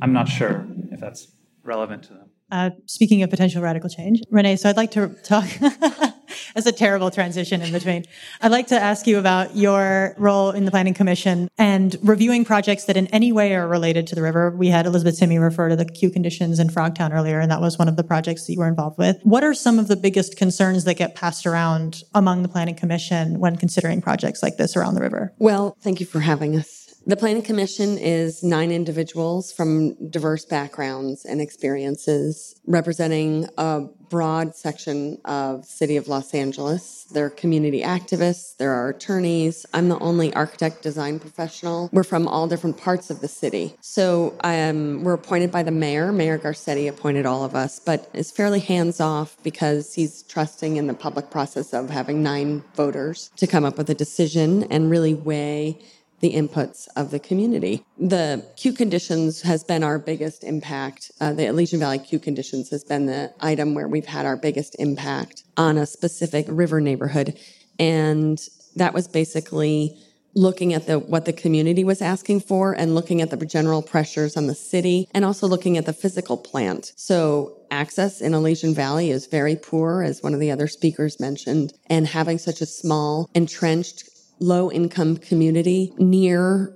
[0.00, 1.28] I'm not sure if that's
[1.64, 2.30] relevant to them.
[2.52, 5.48] Uh, speaking of potential radical change, Renee, so I'd like to talk.
[6.54, 8.04] That's a terrible transition in between.
[8.40, 12.84] I'd like to ask you about your role in the Planning Commission and reviewing projects
[12.84, 14.50] that in any way are related to the river.
[14.50, 17.78] We had Elizabeth Timme refer to the Q conditions in Frogtown earlier, and that was
[17.78, 19.18] one of the projects that you were involved with.
[19.22, 23.38] What are some of the biggest concerns that get passed around among the Planning Commission
[23.38, 25.32] when considering projects like this around the river?
[25.38, 26.79] Well, thank you for having us.
[27.10, 35.18] The Planning Commission is nine individuals from diverse backgrounds and experiences representing a broad section
[35.24, 37.06] of city of Los Angeles.
[37.10, 39.66] There are community activists, there are attorneys.
[39.74, 41.90] I'm the only architect design professional.
[41.92, 43.74] We're from all different parts of the city.
[43.80, 46.12] So um, we're appointed by the mayor.
[46.12, 50.86] Mayor Garcetti appointed all of us, but is fairly hands off because he's trusting in
[50.86, 55.14] the public process of having nine voters to come up with a decision and really
[55.14, 55.80] weigh
[56.20, 57.84] the inputs of the community.
[57.98, 61.10] The Q conditions has been our biggest impact.
[61.20, 64.76] Uh, the Elysian Valley Q conditions has been the item where we've had our biggest
[64.78, 67.38] impact on a specific river neighborhood.
[67.78, 68.38] And
[68.76, 69.98] that was basically
[70.34, 74.36] looking at the what the community was asking for and looking at the general pressures
[74.36, 76.92] on the city and also looking at the physical plant.
[76.96, 81.72] So access in Elysian Valley is very poor, as one of the other speakers mentioned,
[81.86, 84.04] and having such a small entrenched
[84.40, 86.74] low income community near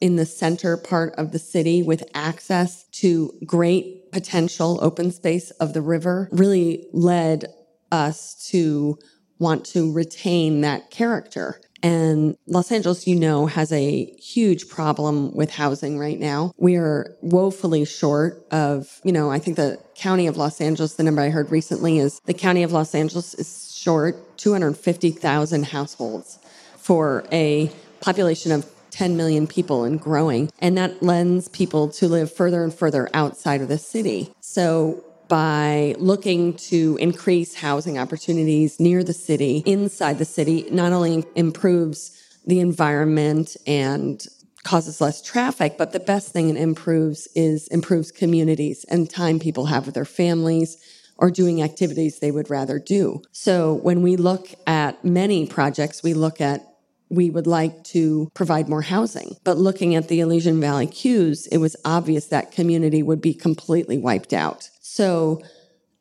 [0.00, 5.72] in the center part of the city with access to great potential open space of
[5.72, 7.46] the river really led
[7.90, 8.98] us to
[9.38, 11.60] want to retain that character.
[11.82, 16.52] And Los Angeles, you know, has a huge problem with housing right now.
[16.56, 21.02] We are woefully short of, you know, I think the county of Los Angeles, the
[21.02, 26.38] number I heard recently is the county of Los Angeles is short 250,000 households
[26.86, 27.68] for a
[28.00, 30.48] population of 10 million people and growing.
[30.60, 34.32] And that lends people to live further and further outside of the city.
[34.40, 41.24] So by looking to increase housing opportunities near the city, inside the city, not only
[41.34, 44.24] improves the environment and
[44.62, 49.66] causes less traffic, but the best thing it improves is improves communities and time people
[49.66, 50.76] have with their families
[51.18, 53.22] or doing activities they would rather do.
[53.32, 56.75] So when we look at many projects, we look at
[57.08, 59.36] we would like to provide more housing.
[59.44, 63.98] But looking at the Elysian Valley Qs, it was obvious that community would be completely
[63.98, 64.70] wiped out.
[64.80, 65.42] So,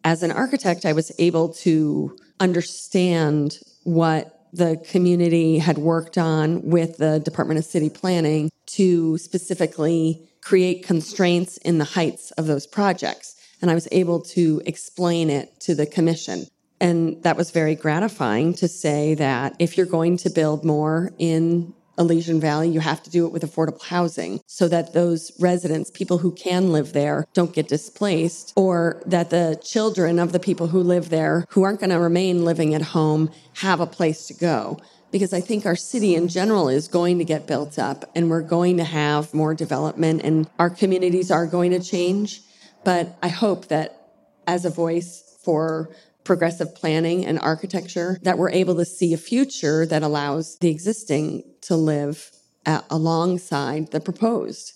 [0.03, 6.97] as an architect, I was able to understand what the community had worked on with
[6.97, 13.35] the Department of City Planning to specifically create constraints in the heights of those projects.
[13.61, 16.45] And I was able to explain it to the commission.
[16.79, 21.73] And that was very gratifying to say that if you're going to build more in
[21.97, 26.17] Elysian Valley, you have to do it with affordable housing so that those residents, people
[26.17, 30.81] who can live there, don't get displaced, or that the children of the people who
[30.81, 34.77] live there, who aren't going to remain living at home, have a place to go.
[35.11, 38.41] Because I think our city in general is going to get built up and we're
[38.41, 42.41] going to have more development and our communities are going to change.
[42.83, 44.11] But I hope that
[44.45, 45.89] as a voice for
[46.25, 51.43] progressive planning and architecture that we're able to see a future that allows the existing
[51.61, 52.31] to live
[52.65, 54.73] at, alongside the proposed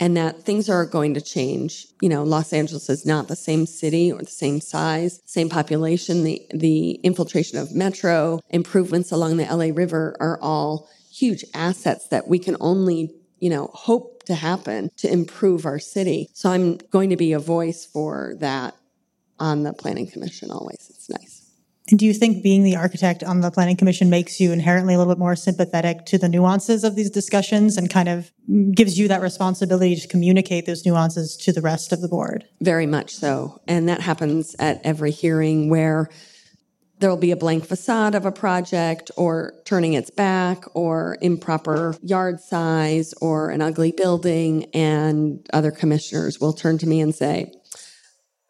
[0.00, 1.86] and that things are going to change.
[2.00, 6.24] You know, Los Angeles is not the same city or the same size, same population.
[6.24, 12.26] The, the infiltration of metro, improvements along the LA River are all huge assets that
[12.26, 16.30] we can only, you know, hope to happen to improve our city.
[16.32, 18.74] So I'm going to be a voice for that
[19.42, 20.86] on the planning commission always.
[20.88, 21.40] It's nice.
[21.90, 24.98] And do you think being the architect on the planning commission makes you inherently a
[24.98, 28.30] little bit more sympathetic to the nuances of these discussions and kind of
[28.72, 32.44] gives you that responsibility to communicate those nuances to the rest of the board?
[32.60, 33.60] Very much so.
[33.66, 36.08] And that happens at every hearing where
[37.00, 42.38] there'll be a blank facade of a project or turning its back or improper yard
[42.38, 47.52] size or an ugly building and other commissioners will turn to me and say,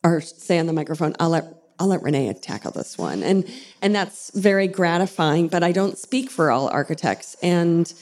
[0.05, 1.45] or say on the microphone, I'll let
[1.79, 3.23] I'll let Renee tackle this one.
[3.23, 7.37] And and that's very gratifying, but I don't speak for all architects.
[7.43, 7.93] And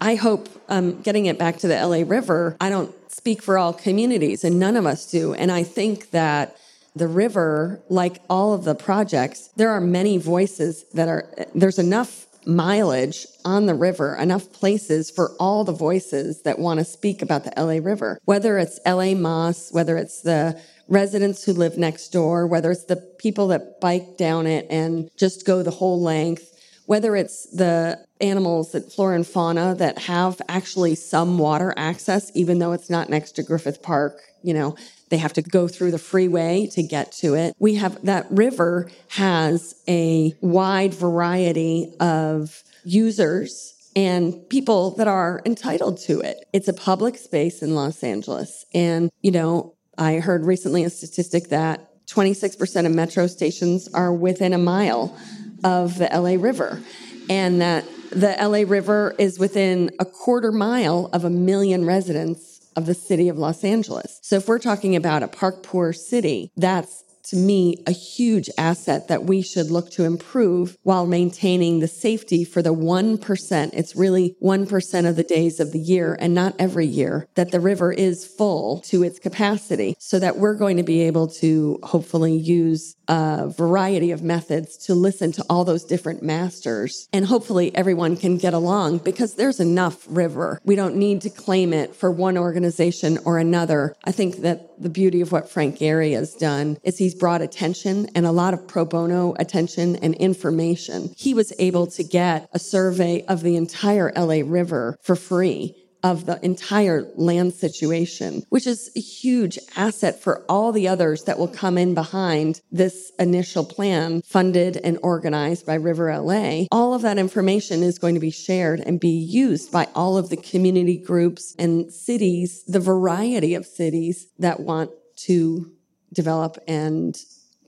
[0.00, 3.72] I hope um, getting it back to the LA River, I don't speak for all
[3.72, 5.34] communities, and none of us do.
[5.34, 6.56] And I think that
[6.96, 12.26] the river, like all of the projects, there are many voices that are, there's enough
[12.46, 17.44] mileage on the river, enough places for all the voices that want to speak about
[17.44, 18.18] the LA River.
[18.24, 20.60] Whether it's LA-Más, whether it's the
[20.90, 25.46] residents who live next door, whether it's the people that bike down it and just
[25.46, 26.46] go the whole length,
[26.86, 32.58] whether it's the animals that flora and fauna that have actually some water access, even
[32.58, 34.76] though it's not next to Griffith Park, you know,
[35.08, 37.54] they have to go through the freeway to get to it.
[37.58, 45.98] We have that river has a wide variety of users and people that are entitled
[45.98, 46.44] to it.
[46.52, 48.64] It's a public space in Los Angeles.
[48.72, 54.54] And, you know, I heard recently a statistic that 26% of metro stations are within
[54.54, 55.14] a mile
[55.62, 56.82] of the LA River,
[57.28, 62.86] and that the LA River is within a quarter mile of a million residents of
[62.86, 64.18] the city of Los Angeles.
[64.22, 69.08] So if we're talking about a park poor city, that's to me, a huge asset
[69.08, 73.70] that we should look to improve while maintaining the safety for the 1%.
[73.72, 77.60] It's really 1% of the days of the year and not every year that the
[77.60, 82.36] river is full to its capacity so that we're going to be able to hopefully
[82.36, 87.08] use a variety of methods to listen to all those different masters.
[87.12, 90.60] And hopefully everyone can get along because there's enough river.
[90.64, 93.96] We don't need to claim it for one organization or another.
[94.04, 98.08] I think that the beauty of what Frank Gehry has done is he's brought attention
[98.16, 101.14] and a lot of pro bono attention and information.
[101.16, 106.26] He was able to get a survey of the entire LA River for free of
[106.26, 111.48] the entire land situation, which is a huge asset for all the others that will
[111.48, 116.64] come in behind this initial plan funded and organized by River LA.
[116.72, 120.30] All of that information is going to be shared and be used by all of
[120.30, 124.90] the community groups and cities, the variety of cities that want
[125.26, 125.70] to
[126.12, 127.16] develop and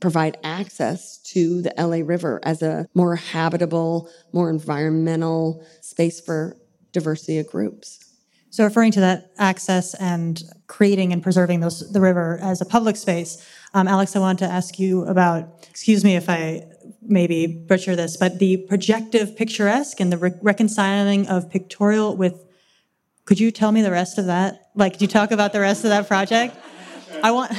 [0.00, 6.56] provide access to the LA River as a more habitable, more environmental space for
[6.92, 8.00] diversity of groups.
[8.50, 12.96] So, referring to that access and creating and preserving those, the river as a public
[12.96, 16.66] space, um, Alex, I want to ask you about, excuse me if I
[17.00, 22.44] maybe butcher this, but the projective picturesque and the re- reconciling of pictorial with,
[23.24, 24.70] could you tell me the rest of that?
[24.74, 26.54] Like, could you talk about the rest of that project?
[27.22, 27.50] I want,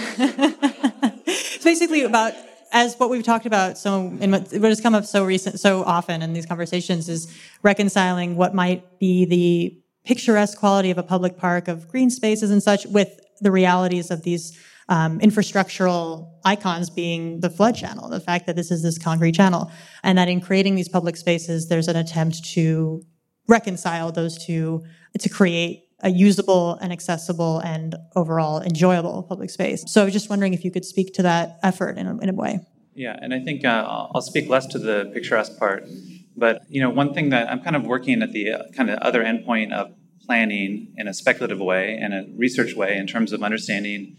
[1.25, 2.33] it's basically about
[2.71, 5.83] as what we've talked about so in what, what has come up so recent so
[5.83, 7.31] often in these conversations is
[7.61, 12.61] reconciling what might be the picturesque quality of a public park, of green spaces and
[12.61, 14.57] such, with the realities of these
[14.89, 19.71] um, infrastructural icons being the flood channel, the fact that this is this concrete channel,
[20.03, 23.01] and that in creating these public spaces, there's an attempt to
[23.47, 24.83] reconcile those two
[25.17, 29.83] to create a usable and accessible and overall enjoyable public space.
[29.87, 32.29] So I was just wondering if you could speak to that effort in a, in
[32.29, 32.59] a way.
[32.93, 35.87] Yeah, and I think uh, I'll speak less to the picturesque part
[36.35, 38.99] but you know, one thing that I'm kind of working at the uh, kind of
[38.99, 39.93] other endpoint of
[40.25, 44.15] planning in a speculative way and a research way in terms of understanding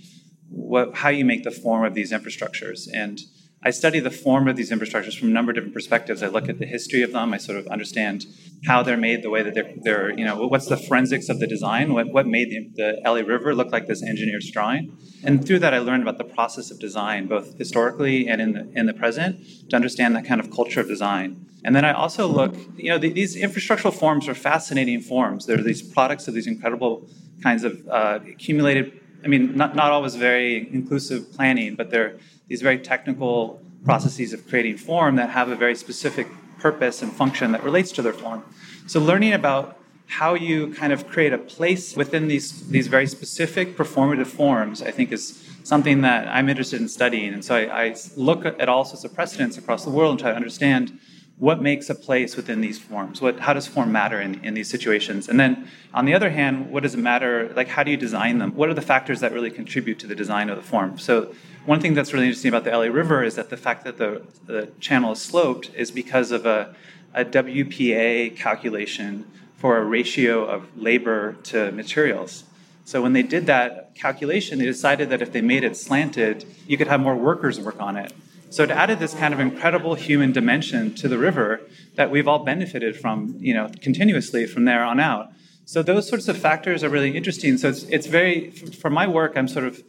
[0.48, 3.20] what how you make the form of these infrastructures and
[3.66, 6.22] I study the form of these infrastructures from a number of different perspectives.
[6.22, 7.32] I look at the history of them.
[7.32, 8.26] I sort of understand
[8.66, 11.46] how they're made, the way that they're, they're you know, what's the forensics of the
[11.46, 14.94] design, what, what made the, the LA River look like this engineered drawing.
[15.22, 18.70] And through that, I learned about the process of design, both historically and in the,
[18.78, 19.40] in the present,
[19.70, 21.46] to understand that kind of culture of design.
[21.64, 25.46] And then I also look, you know, the, these infrastructural forms are fascinating forms.
[25.46, 27.08] They're these products of these incredible
[27.42, 32.18] kinds of uh, accumulated, I mean, not, not always very inclusive planning, but they're
[32.48, 36.26] these very technical processes of creating form that have a very specific
[36.58, 38.42] purpose and function that relates to their form.
[38.86, 43.76] So learning about how you kind of create a place within these these very specific
[43.76, 47.32] performative forms, I think is something that I'm interested in studying.
[47.32, 50.30] And so I, I look at all sorts of precedents across the world and try
[50.30, 50.98] to understand
[51.38, 53.20] what makes a place within these forms.
[53.20, 55.28] What how does form matter in, in these situations?
[55.28, 57.52] And then on the other hand what does it matter?
[57.56, 58.54] Like how do you design them?
[58.54, 60.98] What are the factors that really contribute to the design of the form?
[60.98, 61.34] So
[61.66, 64.22] one thing that's really interesting about the la river is that the fact that the,
[64.46, 66.74] the channel is sloped is because of a,
[67.14, 69.24] a wpa calculation
[69.56, 72.44] for a ratio of labor to materials
[72.84, 76.76] so when they did that calculation they decided that if they made it slanted you
[76.76, 78.12] could have more workers work on it
[78.54, 81.60] so it added this kind of incredible human dimension to the river
[81.96, 85.32] that we've all benefited from, you know, continuously from there on out.
[85.64, 87.58] So those sorts of factors are really interesting.
[87.58, 89.82] So it's, it's very, for my work, I'm sort of,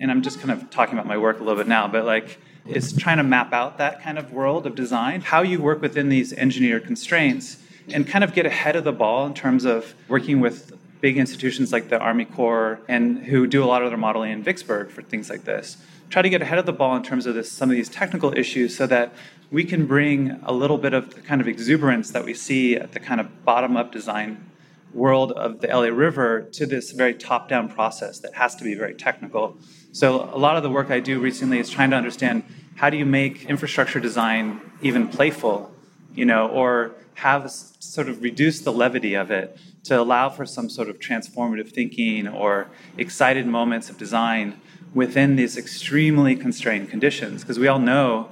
[0.00, 2.38] and I'm just kind of talking about my work a little bit now, but like,
[2.66, 6.08] it's trying to map out that kind of world of design, how you work within
[6.08, 7.58] these engineered constraints,
[7.92, 10.72] and kind of get ahead of the ball in terms of working with
[11.02, 14.42] big institutions like the Army Corps and who do a lot of their modeling in
[14.42, 15.76] Vicksburg for things like this
[16.10, 18.36] try to get ahead of the ball in terms of this, some of these technical
[18.36, 19.12] issues so that
[19.50, 22.92] we can bring a little bit of the kind of exuberance that we see at
[22.92, 24.50] the kind of bottom up design
[24.92, 28.74] world of the LA River to this very top down process that has to be
[28.74, 29.56] very technical.
[29.94, 32.42] So, a lot of the work I do recently is trying to understand
[32.74, 35.74] how do you make infrastructure design even playful
[36.14, 40.68] you know, or have sort of reduced the levity of it to allow for some
[40.68, 44.60] sort of transformative thinking or excited moments of design
[44.94, 47.42] within these extremely constrained conditions.
[47.42, 48.30] Because we all know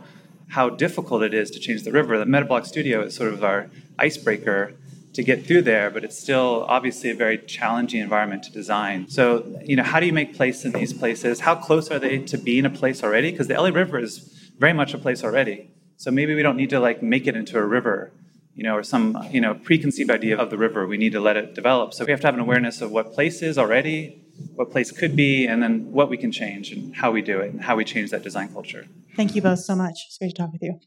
[0.49, 2.19] how difficult it is to change the river.
[2.19, 4.75] The Metabolic Studio is sort of our icebreaker
[5.15, 9.09] to get through there, but it's still obviously a very challenging environment to design.
[9.09, 11.41] So, you know, how do you make place in these places?
[11.41, 13.31] How close are they to being a place already?
[13.31, 14.19] Because the LA River is
[14.59, 15.71] very much a place already.
[15.97, 18.11] So maybe we don't need to like make it into a river,
[18.55, 20.87] you know, or some, you know, preconceived idea of the river.
[20.87, 21.95] We need to let it develop.
[21.95, 24.23] So we have to have an awareness of what place is already,
[24.55, 27.53] what place could be, and then what we can change and how we do it
[27.53, 28.87] and how we change that design culture.
[29.15, 30.07] Thank you both so much.
[30.07, 30.81] It's great to talk with you.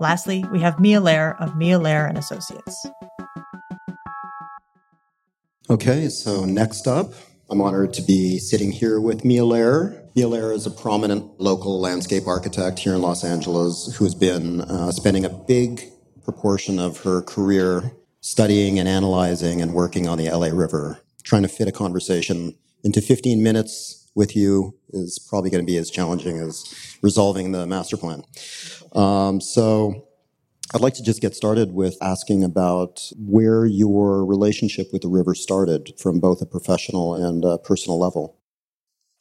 [0.00, 2.86] Lastly, we have Mia Lehrer of Mia Lehrer and Associates.
[5.68, 7.12] Okay, so next up,
[7.50, 10.02] I'm honored to be sitting here with Mia Lehrer.
[10.16, 14.62] Mia Lehrer is a prominent local landscape architect here in Los Angeles who has been
[14.62, 15.82] uh, spending a big
[16.24, 17.92] proportion of her career
[18.22, 20.98] studying and analyzing and working on the LA River.
[21.24, 25.78] Trying to fit a conversation into 15 minutes with you is probably going to be
[25.78, 26.54] as challenging as
[27.00, 28.22] resolving the master plan.
[28.92, 30.06] Um, so
[30.74, 35.34] I'd like to just get started with asking about where your relationship with the river
[35.34, 38.36] started from both a professional and a personal level.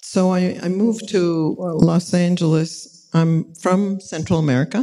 [0.02, 3.10] So I, I moved to Los Angeles.
[3.14, 4.82] I'm from Central America,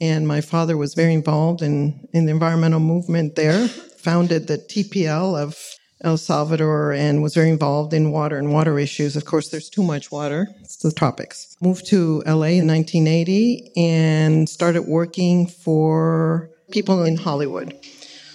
[0.00, 5.36] and my father was very involved in, in the environmental movement there, founded the TPL
[5.36, 5.58] of
[6.02, 9.16] El Salvador and was very involved in water and water issues.
[9.16, 10.48] Of course, there's too much water.
[10.60, 11.56] It's the tropics.
[11.60, 17.74] Moved to LA in 1980 and started working for people in Hollywood.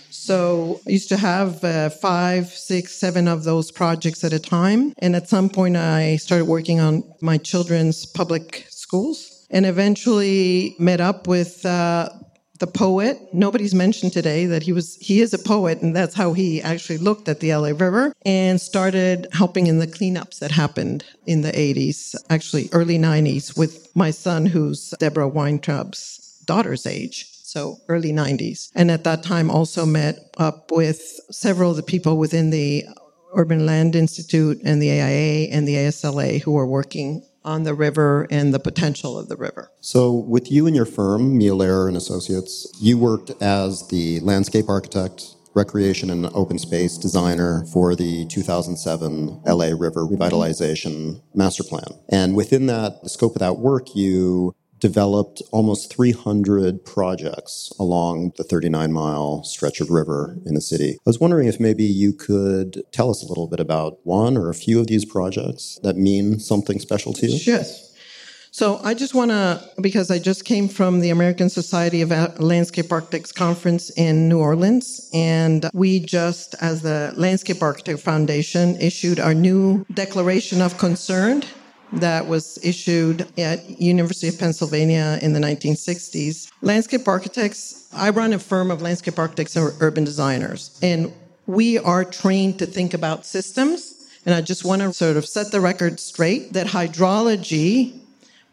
[0.09, 4.93] So I used to have uh, five, six, seven of those projects at a time.
[4.97, 10.99] And at some point, I started working on my children's public schools and eventually met
[10.99, 12.09] up with uh,
[12.59, 13.19] the poet.
[13.33, 16.97] Nobody's mentioned today that he was he is a poet, and that's how he actually
[16.97, 21.51] looked at the LA River and started helping in the cleanups that happened in the
[21.51, 27.27] 80s, actually early 90s, with my son, who's Deborah Weintraub's daughter's age.
[27.43, 28.69] So early 90s.
[28.75, 32.85] And at that time also met up with several of the people within the
[33.33, 38.27] Urban Land Institute and the AIA and the ASLA who were working on the river
[38.29, 39.71] and the potential of the river.
[39.79, 44.67] So, with you and your firm, Mia Lehrer and Associates, you worked as the landscape
[44.67, 51.87] architect, recreation and open space designer for the 2007 LA River Revitalization Master Plan.
[52.09, 58.43] And within that the scope of that work, you developed almost 300 projects along the
[58.43, 60.93] 39 mile stretch of river in the city.
[60.93, 64.49] I was wondering if maybe you could tell us a little bit about one or
[64.49, 67.39] a few of these projects that mean something special to you.
[67.45, 67.85] Yes.
[68.51, 72.09] So I just want to, because I just came from the American Society of
[72.39, 79.19] Landscape Architects conference in New Orleans, and we just, as the Landscape Architect Foundation, issued
[79.19, 81.43] our new Declaration of Concern
[81.93, 86.51] that was issued at University of Pennsylvania in the 1960s.
[86.61, 91.13] Landscape architects, I run a firm of landscape architects and urban designers, and
[91.47, 93.91] we are trained to think about systems.
[94.25, 97.99] And I just want to sort of set the record straight that hydrology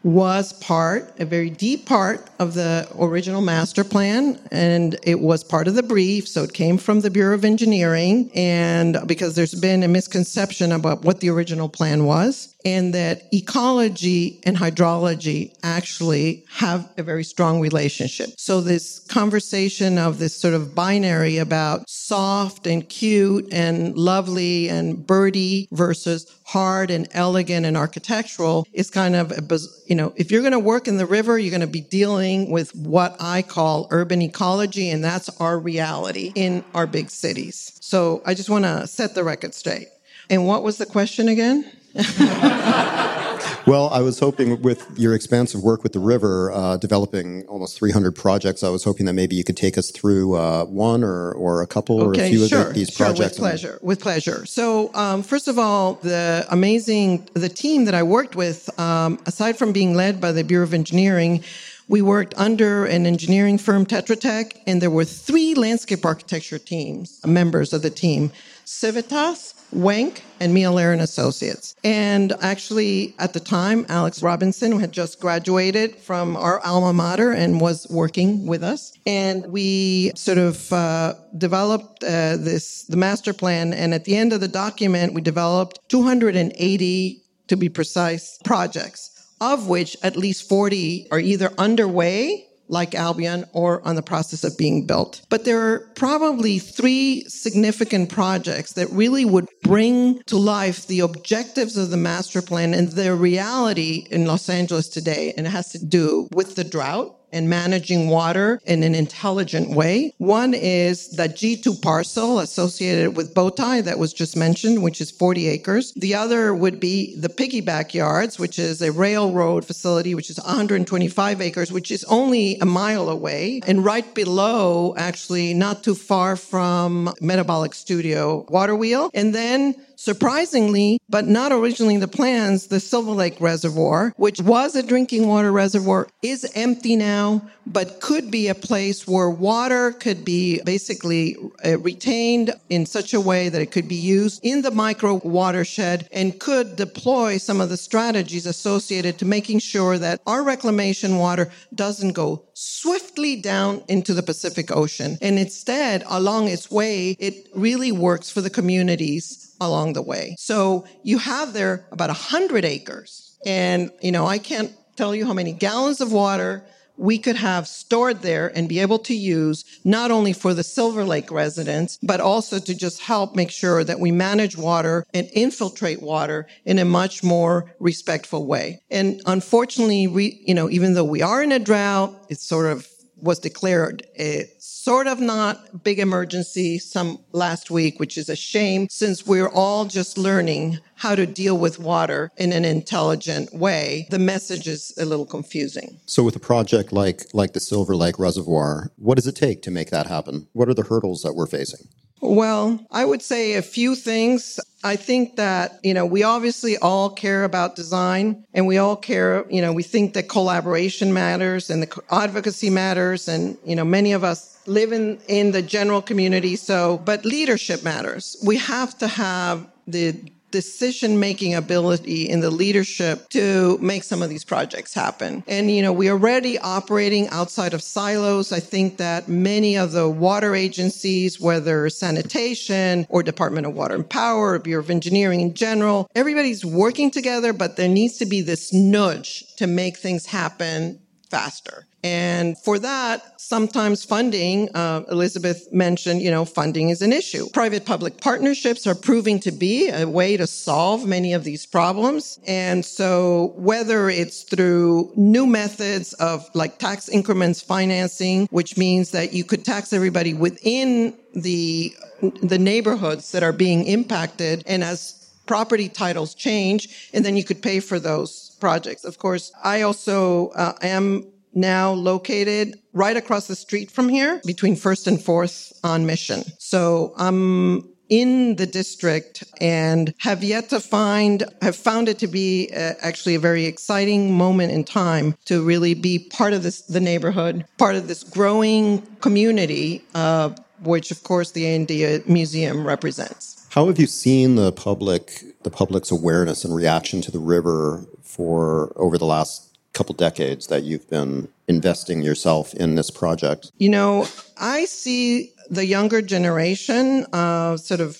[0.03, 5.67] was part, a very deep part of the original master plan, and it was part
[5.67, 6.27] of the brief.
[6.27, 11.03] So it came from the Bureau of Engineering, and because there's been a misconception about
[11.03, 17.59] what the original plan was and that ecology and hydrology actually have a very strong
[17.59, 18.29] relationship.
[18.37, 25.05] So this conversation of this sort of binary about soft and cute and lovely and
[25.05, 30.41] birdy versus hard and elegant and architectural is kind of a, you know, if you're
[30.41, 33.87] going to work in the river, you're going to be dealing with what I call
[33.91, 37.77] urban ecology and that's our reality in our big cities.
[37.81, 39.87] So I just want to set the record straight.
[40.29, 41.69] And what was the question again?
[43.67, 48.15] well, I was hoping with your expansive work with the river, uh, developing almost 300
[48.15, 51.61] projects, I was hoping that maybe you could take us through uh, one or, or
[51.61, 53.37] a couple okay, or a few sure, of the, these sure, projects.
[53.37, 54.45] With pleasure, with pleasure.
[54.47, 59.57] So, um, first of all, the amazing, the team that I worked with, um, aside
[59.57, 61.43] from being led by the Bureau of Engineering,
[61.87, 67.19] we worked under an engineering firm, Tetra Tech, and there were three landscape architecture teams,
[67.25, 68.31] members of the team.
[68.65, 71.75] Civitas, Wenk, and Mia Lehrer and Associates.
[71.83, 77.61] And actually, at the time, Alex Robinson had just graduated from our alma mater and
[77.61, 78.93] was working with us.
[79.05, 83.73] And we sort of uh, developed uh, this the master plan.
[83.73, 89.67] And at the end of the document, we developed 280 to be precise, projects, of
[89.67, 94.85] which at least 40 are either underway like Albion or on the process of being
[94.85, 95.21] built.
[95.29, 101.77] But there are probably three significant projects that really would bring to life the objectives
[101.77, 105.33] of the master plan and their reality in Los Angeles today.
[105.37, 110.13] And it has to do with the drought and managing water in an intelligent way.
[110.19, 115.47] One is the G2 parcel associated with Bowtie that was just mentioned, which is 40
[115.49, 115.91] acres.
[115.95, 121.41] The other would be the piggyback yards, which is a railroad facility, which is 125
[121.41, 123.61] acres, which is only a mile away.
[123.67, 129.09] And right below, actually, not too far from Metabolic Studio Water Wheel.
[129.13, 134.83] And then Surprisingly, but not originally the plans, the Silver Lake Reservoir, which was a
[134.83, 140.61] drinking water reservoir, is empty now, but could be a place where water could be
[140.65, 145.21] basically uh, retained in such a way that it could be used in the micro
[145.23, 151.17] watershed and could deploy some of the strategies associated to making sure that our reclamation
[151.17, 155.17] water doesn't go swiftly down into the Pacific Ocean.
[155.21, 160.35] And instead, along its way, it really works for the communities along the way.
[160.39, 163.37] So you have there about 100 acres.
[163.45, 166.63] And, you know, I can't tell you how many gallons of water
[166.97, 171.03] we could have stored there and be able to use not only for the Silver
[171.03, 176.01] Lake residents, but also to just help make sure that we manage water and infiltrate
[176.01, 178.81] water in a much more respectful way.
[178.91, 182.87] And unfortunately, we, you know, even though we are in a drought, it's sort of
[183.23, 188.87] was declared a sort of not big emergency some last week, which is a shame
[188.89, 194.07] since we're all just learning how to deal with water in an intelligent way.
[194.09, 195.99] The message is a little confusing.
[196.05, 199.71] So with a project like like the Silver Lake Reservoir, what does it take to
[199.71, 200.47] make that happen?
[200.51, 201.87] What are the hurdles that we're facing?
[202.25, 204.57] Well, I would say a few things.
[204.81, 209.45] I think that, you know, we obviously all care about design and we all care,
[209.49, 213.27] you know, we think that collaboration matters and the advocacy matters.
[213.27, 216.55] And, you know, many of us live in, in the general community.
[216.55, 218.37] So, but leadership matters.
[218.45, 220.15] We have to have the
[220.53, 225.43] decision making ability in the leadership to make some of these projects happen.
[225.47, 228.51] And, you know, we're already operating outside of silos.
[228.51, 234.07] I think that many of the water agencies, whether sanitation or Department of Water and
[234.07, 238.41] Power or Bureau of Engineering in general, everybody's working together, but there needs to be
[238.41, 241.01] this nudge to make things happen
[241.31, 241.87] faster.
[242.03, 247.49] And for that, sometimes funding, uh, Elizabeth mentioned, you know, funding is an issue.
[247.51, 252.39] Private public partnerships are proving to be a way to solve many of these problems.
[252.45, 259.31] And so whether it's through new methods of like tax increments financing, which means that
[259.31, 261.95] you could tax everybody within the,
[262.41, 264.63] the neighborhoods that are being impacted.
[264.67, 269.03] And as property titles change, and then you could pay for those projects.
[269.03, 274.75] Of course, I also uh, am now located right across the street from here between
[274.75, 276.43] first and fourth on mission.
[276.59, 282.69] So I'm in the district and have yet to find, have found it to be
[282.75, 286.99] uh, actually a very exciting moment in time to really be part of this, the
[286.99, 290.49] neighborhood, part of this growing community, uh,
[290.83, 293.65] which of course the A&D Museum represents.
[293.71, 298.93] How have you seen the public, the public's awareness and reaction to the river for
[298.95, 303.71] over the last couple decades that you've been investing yourself in this project?
[303.77, 304.27] You know,
[304.57, 308.19] I see the younger generation uh, sort of,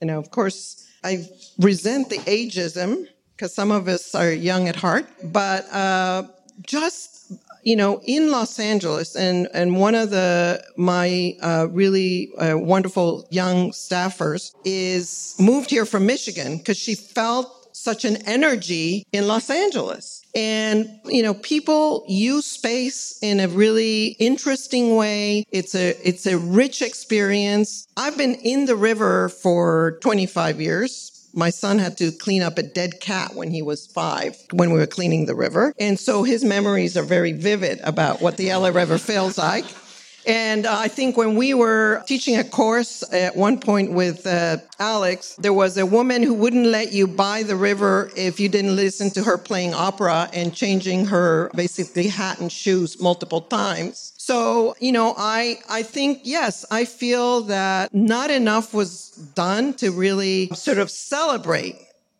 [0.00, 1.26] you know, of course, I
[1.58, 3.06] resent the ageism
[3.36, 6.24] because some of us are young at heart, but uh,
[6.62, 7.12] just
[7.62, 13.26] you know, in Los Angeles, and and one of the my uh, really uh, wonderful
[13.30, 19.50] young staffers is moved here from Michigan because she felt such an energy in Los
[19.50, 20.22] Angeles.
[20.34, 25.44] And, you know, people use space in a really interesting way.
[25.50, 27.86] It's a, it's a rich experience.
[27.96, 31.08] I've been in the river for 25 years.
[31.34, 34.78] My son had to clean up a dead cat when he was five, when we
[34.78, 35.72] were cleaning the river.
[35.80, 39.64] And so his memories are very vivid about what the LA River feels like.
[40.26, 44.58] And uh, I think when we were teaching a course at one point with uh,
[44.78, 48.76] Alex, there was a woman who wouldn't let you buy the river if you didn't
[48.76, 54.12] listen to her playing opera and changing her basically hat and shoes multiple times.
[54.16, 59.90] So, you know, I, I think, yes, I feel that not enough was done to
[59.90, 61.76] really sort of celebrate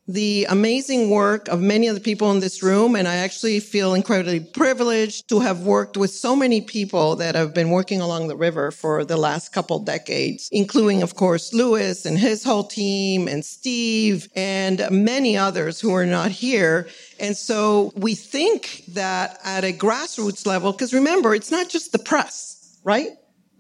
[0.09, 2.97] the amazing work of many of the people in this room.
[2.97, 7.55] And I actually feel incredibly privileged to have worked with so many people that have
[7.55, 12.19] been working along the river for the last couple decades, including, of course, Lewis and
[12.19, 16.89] his whole team and Steve and many others who are not here.
[17.21, 21.99] And so we think that at a grassroots level, because remember, it's not just the
[21.99, 23.11] press, right?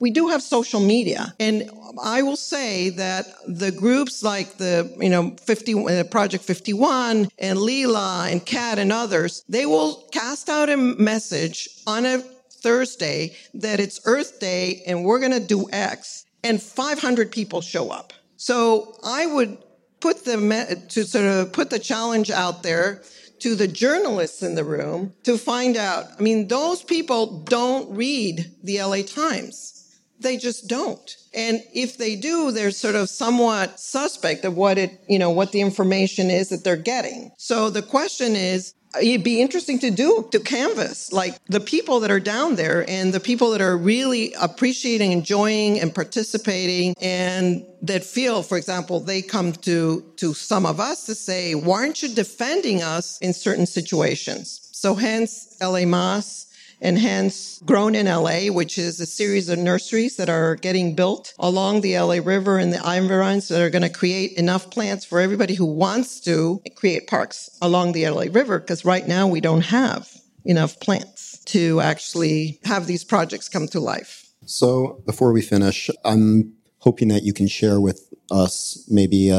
[0.03, 1.32] We do have social media.
[1.38, 1.70] And
[2.03, 7.57] I will say that the groups like the, you know, 50, uh, Project 51 and
[7.57, 13.78] Leela and Cat and others, they will cast out a message on a Thursday that
[13.78, 18.12] it's Earth Day and we're going to do X and 500 people show up.
[18.36, 19.57] So I would
[20.00, 23.03] put the, to sort of put the challenge out there
[23.38, 26.07] to the journalists in the room to find out.
[26.18, 29.82] I mean, those people don't read the LA Times.
[30.22, 31.16] They just don't.
[31.34, 35.52] And if they do, they're sort of somewhat suspect of what it, you know, what
[35.52, 37.32] the information is that they're getting.
[37.38, 42.10] So the question is, it'd be interesting to do to canvas like the people that
[42.10, 48.04] are down there and the people that are really appreciating enjoying and participating and that
[48.04, 52.08] feel for example they come to to some of us to say why aren't you
[52.14, 56.46] defending us in certain situations so hence LA-Más
[56.83, 61.33] and hence Grown in LA, which is a series of nurseries that are getting built
[61.39, 65.20] along the LA River and the environs that are going to create enough plants for
[65.20, 68.59] everybody who wants to create parks along the LA River.
[68.59, 70.11] Because right now we don't have
[70.45, 74.26] enough plants to actually have these projects come to life.
[74.45, 79.37] So before we finish, I'm hoping that you can share with us maybe a,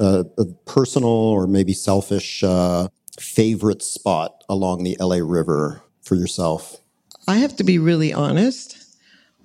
[0.00, 6.79] a, a personal or maybe selfish uh, favorite spot along the LA River for yourself.
[7.30, 8.76] I have to be really honest.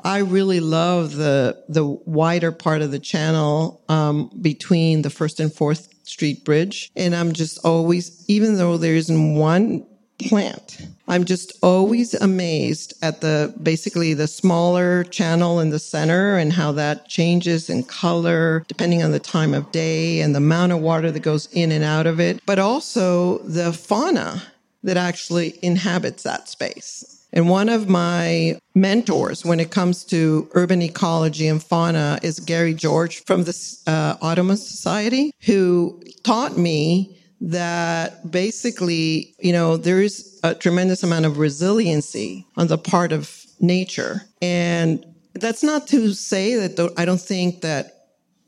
[0.04, 5.54] I really love the the wider part of the channel um, between the First and
[5.54, 9.86] Fourth Street Bridge, and I'm just always, even though there isn't one
[10.18, 16.54] plant, I'm just always amazed at the basically the smaller channel in the center and
[16.54, 20.80] how that changes in color depending on the time of day and the amount of
[20.80, 24.42] water that goes in and out of it, but also the fauna
[24.82, 27.15] that actually inhabits that space.
[27.36, 32.74] And one of my mentors when it comes to urban ecology and fauna is Gary
[32.74, 40.40] George from the uh, Audubon Society, who taught me that basically, you know, there is
[40.44, 44.22] a tremendous amount of resiliency on the part of nature.
[44.42, 47.95] And that's not to say that I don't think that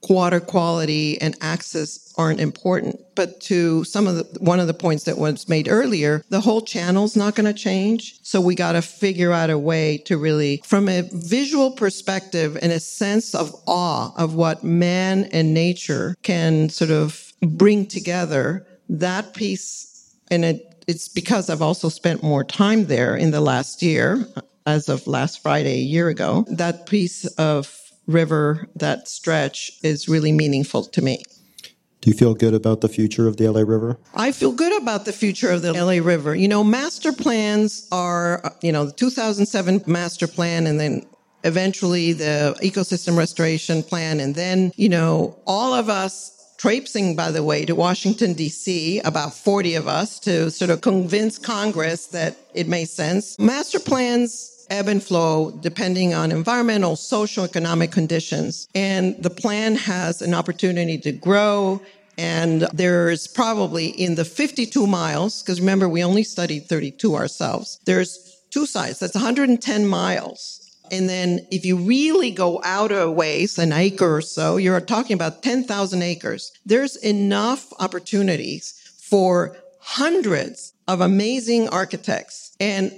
[0.10, 3.00] water quality and access aren't important.
[3.16, 6.62] But to some of the, one of the points that was made earlier, the whole
[6.62, 8.20] channel's not going to change.
[8.24, 12.72] So we got to figure out a way to really, from a visual perspective and
[12.72, 19.34] a sense of awe of what man and nature can sort of bring together, that
[19.34, 24.26] piece, and it, it's because I've also spent more time there in the last year,
[24.66, 30.32] as of last Friday, a year ago, that piece of river, that stretch is really
[30.32, 31.24] meaningful to me.
[32.02, 34.00] Do you feel good about the future of the LA River?
[34.16, 36.36] I feel good about the future of the LA River.
[36.36, 41.06] You know, master plans are, uh, you know, the 2007 master plan and then
[41.44, 44.20] eventually the ecosystem restoration plan.
[44.20, 49.34] And then, you know, all of us traipsing, by the way, to Washington, D.C., about
[49.34, 53.38] 40 of us to sort of convince Congress that it made sense.
[53.40, 58.68] Master plans ebb and flow depending on environmental, social, economic conditions.
[58.76, 61.82] And the plan has an opportunity to grow.
[62.18, 67.80] And there's probably in the 52 miles, because remember, we only studied 32 ourselves.
[67.86, 69.00] There's two sides.
[69.00, 70.64] That's 110 miles.
[70.92, 75.14] And then if you really go out a ways, an acre or so, you're talking
[75.14, 76.52] about 10,000 acres.
[76.66, 82.56] There's enough opportunities for hundreds of amazing architects.
[82.60, 82.92] And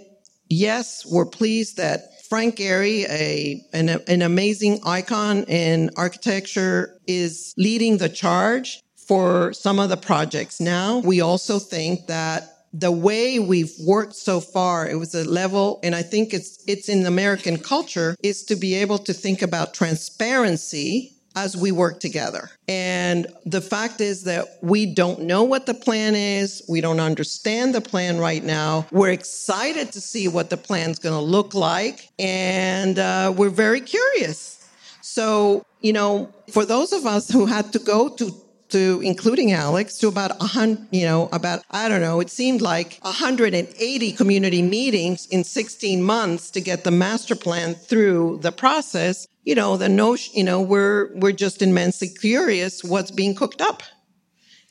[0.50, 7.97] yes, we're pleased that Frank Gehry, a, an, an amazing icon in architecture, is leading
[7.97, 10.60] the charge for some of the projects.
[10.60, 15.80] Now, we also think that the way we've worked so far, it was a level,
[15.82, 19.74] and I think it's, it's in American culture, is to be able to think about
[19.74, 22.49] transparency as we work together.
[22.67, 26.63] And the fact is that we don't know what the plan is.
[26.67, 28.87] We don't understand the plan right now.
[28.91, 32.09] We're excited to see what the plan's going to look like.
[32.19, 34.69] And uh, we're very curious.
[35.01, 38.25] So, you know, for those of us who had to go to
[38.69, 42.19] to including Alex to about a hundred, you know, about I don't know.
[42.19, 48.39] It seemed like 180 community meetings in 16 months to get the master plan through
[48.43, 53.34] the process you know, the notion, you know, we're, we're just immensely curious what's being
[53.34, 53.82] cooked up.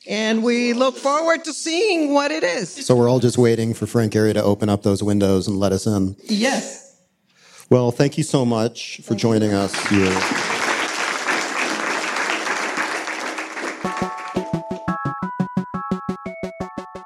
[0.07, 2.85] And we look forward to seeing what it is.
[2.85, 5.73] So we're all just waiting for Frank Gehry to open up those windows and let
[5.73, 6.15] us in.
[6.23, 6.97] Yes.
[7.69, 10.17] Well, thank you so much for joining us here.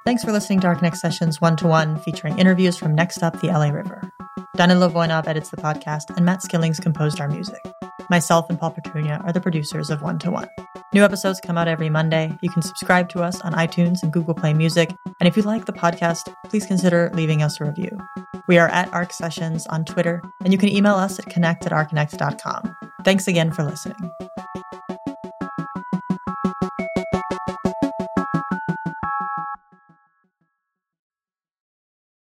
[0.05, 3.47] Thanks for listening to Archinect Sessions 1 to 1, featuring interviews from Next Up the
[3.47, 4.11] LA River.
[4.55, 7.59] Danilo Voinov edits the podcast, and Matt Skillings composed our music.
[8.09, 10.47] Myself and Paul Petrunia are the producers of One to One.
[10.93, 12.37] New episodes come out every Monday.
[12.41, 14.93] You can subscribe to us on iTunes and Google Play Music.
[15.19, 17.97] And if you like the podcast, please consider leaving us a review.
[18.47, 21.71] We are at Arc Sessions on Twitter, and you can email us at connect at
[21.71, 22.75] archinect.com.
[23.03, 24.11] Thanks again for listening.